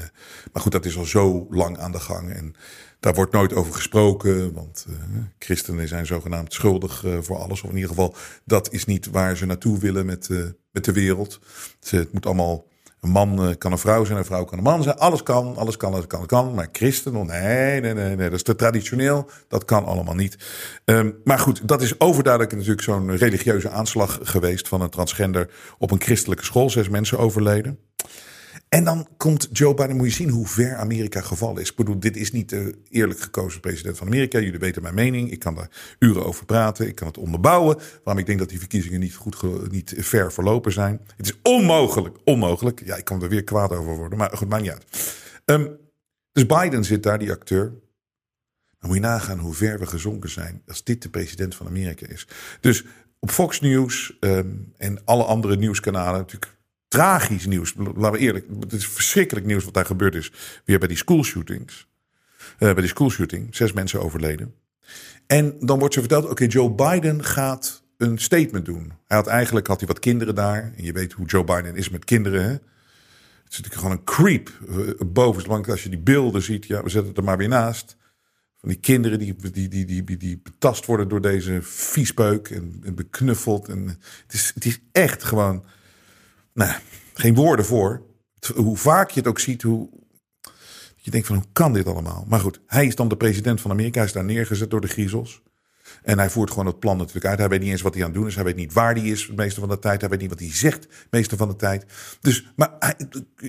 [0.53, 2.33] maar goed, dat is al zo lang aan de gang.
[2.33, 2.55] En
[3.01, 4.53] daar wordt nooit over gesproken.
[4.53, 4.97] Want uh,
[5.39, 7.63] christenen zijn zogenaamd schuldig voor alles.
[7.63, 8.15] Of in ieder geval,
[8.45, 10.29] dat is niet waar ze naartoe willen met,
[10.71, 11.41] met de wereld.
[11.81, 12.67] het moet allemaal
[13.05, 14.99] een man eh, kan een vrouw zijn, een vrouw kan een man zijn.
[14.99, 16.55] Alles kan, alles kan, alles kan, kan.
[16.55, 19.29] Maar christen, oh, nee, nee, nee, nee, dat is te traditioneel.
[19.49, 20.39] Dat kan allemaal niet.
[20.85, 25.91] Um, maar goed, dat is overduidelijk natuurlijk zo'n religieuze aanslag geweest van een transgender op
[25.91, 26.71] een christelijke school.
[26.71, 27.79] Zes mensen overleden.
[28.75, 31.71] En dan komt Joe Biden, moet je zien hoe ver Amerika gevallen is.
[31.71, 34.39] Ik bedoel, dit is niet de eerlijk gekozen president van Amerika.
[34.39, 35.31] Jullie weten mijn mening.
[35.31, 36.89] Ik kan daar uren over praten.
[36.89, 37.77] Ik kan het onderbouwen.
[38.05, 41.01] Waarom ik denk dat die verkiezingen niet, goed, niet ver verlopen zijn.
[41.17, 42.83] Het is onmogelijk, onmogelijk.
[42.85, 44.85] Ja, ik kan er weer kwaad over worden, maar goed, maakt niet uit.
[45.45, 45.77] Um,
[46.33, 47.73] dus Biden zit daar, die acteur.
[48.79, 52.07] Dan moet je nagaan hoe ver we gezonken zijn als dit de president van Amerika
[52.07, 52.29] is.
[52.61, 52.85] Dus
[53.19, 56.55] op Fox News um, en alle andere nieuwskanalen natuurlijk
[56.95, 57.75] tragisch nieuws.
[57.77, 60.33] Laten we eerlijk, het is verschrikkelijk nieuws wat daar gebeurd is.
[60.65, 61.87] Weer bij die schoolshootings.
[62.39, 64.55] Uh, bij die schoolshooting, zes mensen overleden.
[65.27, 68.93] En dan wordt ze verteld, oké, Joe Biden gaat een statement doen.
[69.07, 70.73] Hij had eigenlijk had hij wat kinderen daar.
[70.77, 72.43] En je weet hoe Joe Biden is met kinderen.
[72.43, 72.51] Hè?
[72.51, 74.51] Het is natuurlijk gewoon een creep.
[74.69, 77.97] Uh, boven, als je die beelden ziet, ja, we zetten het er maar weer naast.
[78.57, 82.95] Van die kinderen die, die, die, die, die betast worden door deze viespeuk en, en
[82.95, 83.69] beknuffeld.
[83.69, 83.87] En
[84.27, 85.65] het, is, het is echt gewoon
[86.55, 86.73] nou,
[87.15, 88.03] geen woorden voor.
[88.55, 89.89] Hoe vaak je het ook ziet, hoe.
[90.97, 92.25] Je denkt van hoe kan dit allemaal?
[92.29, 93.99] Maar goed, hij is dan de president van Amerika.
[93.99, 95.43] Hij is daar neergezet door de griezels.
[96.03, 97.39] En hij voert gewoon het plan natuurlijk uit.
[97.39, 98.35] Hij weet niet eens wat hij aan het doen is.
[98.35, 100.01] Hij weet niet waar hij is meeste van de tijd.
[100.01, 101.85] Hij weet niet wat hij zegt meeste van de tijd.
[102.21, 102.95] Dus, maar hij,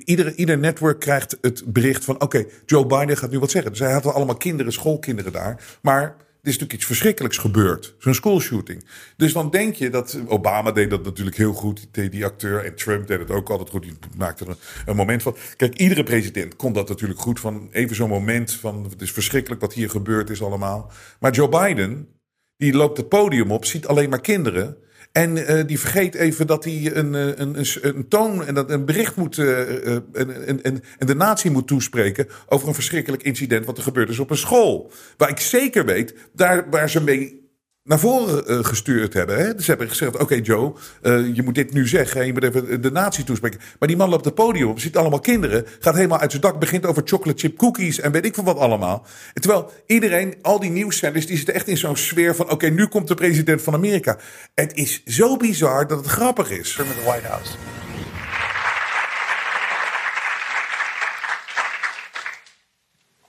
[0.03, 2.21] ieder, ieder netwerk krijgt het bericht van...
[2.21, 3.71] oké, Joe Biden gaat nu wat zeggen.
[3.71, 5.77] Dus hij had allemaal kinderen, schoolkinderen daar.
[5.81, 6.15] Maar
[6.45, 7.95] is natuurlijk iets verschrikkelijks gebeurd.
[7.99, 8.85] Zo'n schoolshooting.
[9.17, 10.19] Dus dan denk je dat.
[10.27, 11.87] Obama deed dat natuurlijk heel goed.
[11.91, 12.65] Die, die acteur.
[12.65, 13.83] En Trump deed het ook altijd goed.
[13.83, 15.35] Die maakte er een, moment van.
[15.55, 17.39] Kijk, iedere president kon dat natuurlijk goed.
[17.39, 18.83] Van even zo'n moment van.
[18.89, 20.91] Het is verschrikkelijk wat hier gebeurd is allemaal.
[21.19, 22.14] Maar Joe Biden.
[22.57, 23.65] Die loopt het podium op.
[23.65, 24.77] Ziet alleen maar kinderen.
[25.11, 28.85] En uh, die vergeet even dat hij een, een, een, een toon en dat een
[28.85, 29.37] bericht moet.
[29.37, 32.27] Uh, en, en, en de natie moet toespreken.
[32.47, 33.65] over een verschrikkelijk incident.
[33.65, 34.91] wat er gebeurd is op een school.
[35.17, 37.44] Waar ik zeker weet, daar waar ze mee
[37.85, 39.37] naar voren uh, gestuurd hebben.
[39.37, 39.55] Hè?
[39.55, 42.21] Dus ze hebben gezegd: Oké, Joe, uh, je moet dit nu zeggen.
[42.21, 43.59] En je moet even de natie toespreken.
[43.79, 45.65] Maar die man loopt het podium ziet allemaal kinderen.
[45.79, 47.99] Gaat helemaal uit zijn dak, begint over chocolate chip cookies.
[47.99, 49.05] en weet ik van wat allemaal.
[49.33, 52.87] En terwijl iedereen, al die nieuwszenders, die zitten echt in zo'n sfeer van: Oké, nu
[52.87, 54.17] komt de president van Amerika.
[54.53, 56.71] Het is zo bizar dat het grappig is.
[56.71, 57.51] From the White House.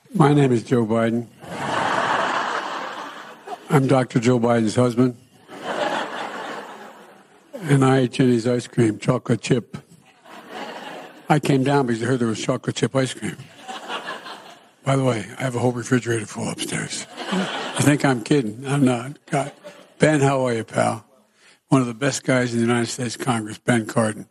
[0.09, 1.29] My name is Joe Biden.
[3.69, 4.21] I'm Dr.
[4.21, 5.17] Joe Biden's husband.
[7.55, 9.77] And I ate Jenny's ice cream, chocolate chip.
[11.29, 13.37] I came down because I heard there was chocolate chip ice cream.
[14.85, 17.09] By the way, I have a whole refrigerator full upstairs.
[17.19, 18.65] I think I'm kidding?
[18.65, 19.19] I'm not.
[19.27, 19.51] God.
[19.99, 21.05] Ben, how are you, pal?
[21.69, 24.27] One of the best guys in the United States Congress, Ben Cardin.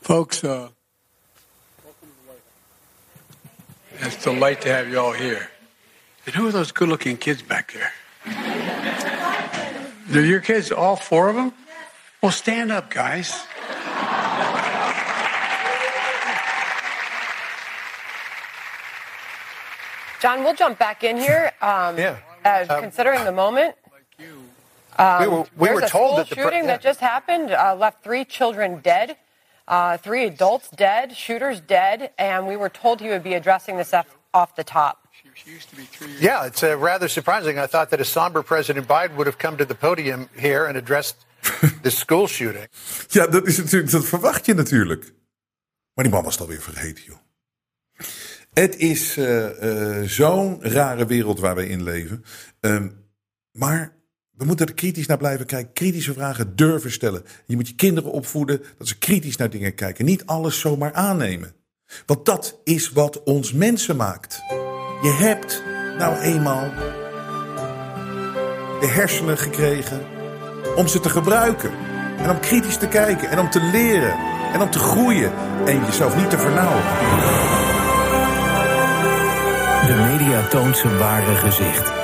[0.00, 0.70] Folks, uh,
[4.00, 5.50] It's a delight to have you all here.
[6.26, 7.92] And who are those good looking kids back there?
[10.06, 11.52] They're your kids, all four of them?
[12.22, 13.46] Well, stand up, guys.
[20.20, 21.52] John, we'll jump back in here.
[21.60, 22.16] Um, yeah.
[22.44, 23.76] Uh, um, considering the moment.
[24.96, 28.02] Um, we were, we were told that the shooting pre- that just happened uh, left
[28.02, 29.16] three children dead.
[29.66, 33.94] Uh, three adults dead, shooters dead, and we were told he would be addressing this
[33.94, 34.98] off, off the top.
[36.20, 37.58] Yeah, it's uh, rather surprising.
[37.58, 40.76] I thought that a somber President Biden would have come to the podium here and
[40.76, 41.16] addressed
[41.82, 42.68] the school shooting.
[43.08, 45.12] Ja, dat, is natuurlijk, dat verwacht je natuurlijk.
[45.94, 47.18] Maar die man was het alweer vergeten, joh.
[48.52, 52.24] Het is uh, uh, zo'n rare wereld waar we in leven.
[52.60, 53.04] Um,
[53.52, 53.96] maar
[54.36, 55.72] we moeten er kritisch naar blijven kijken.
[55.72, 57.22] Kritische vragen durven stellen.
[57.46, 60.04] Je moet je kinderen opvoeden dat ze kritisch naar dingen kijken.
[60.04, 61.54] Niet alles zomaar aannemen.
[62.06, 64.42] Want dat is wat ons mensen maakt.
[65.02, 65.62] Je hebt
[65.98, 66.70] nou eenmaal
[68.80, 70.00] de hersenen gekregen
[70.76, 71.70] om ze te gebruiken.
[72.18, 74.14] En om kritisch te kijken en om te leren
[74.52, 75.32] en om te groeien
[75.66, 76.82] en jezelf niet te vernauwen.
[79.86, 82.03] De media toont zijn ware gezicht.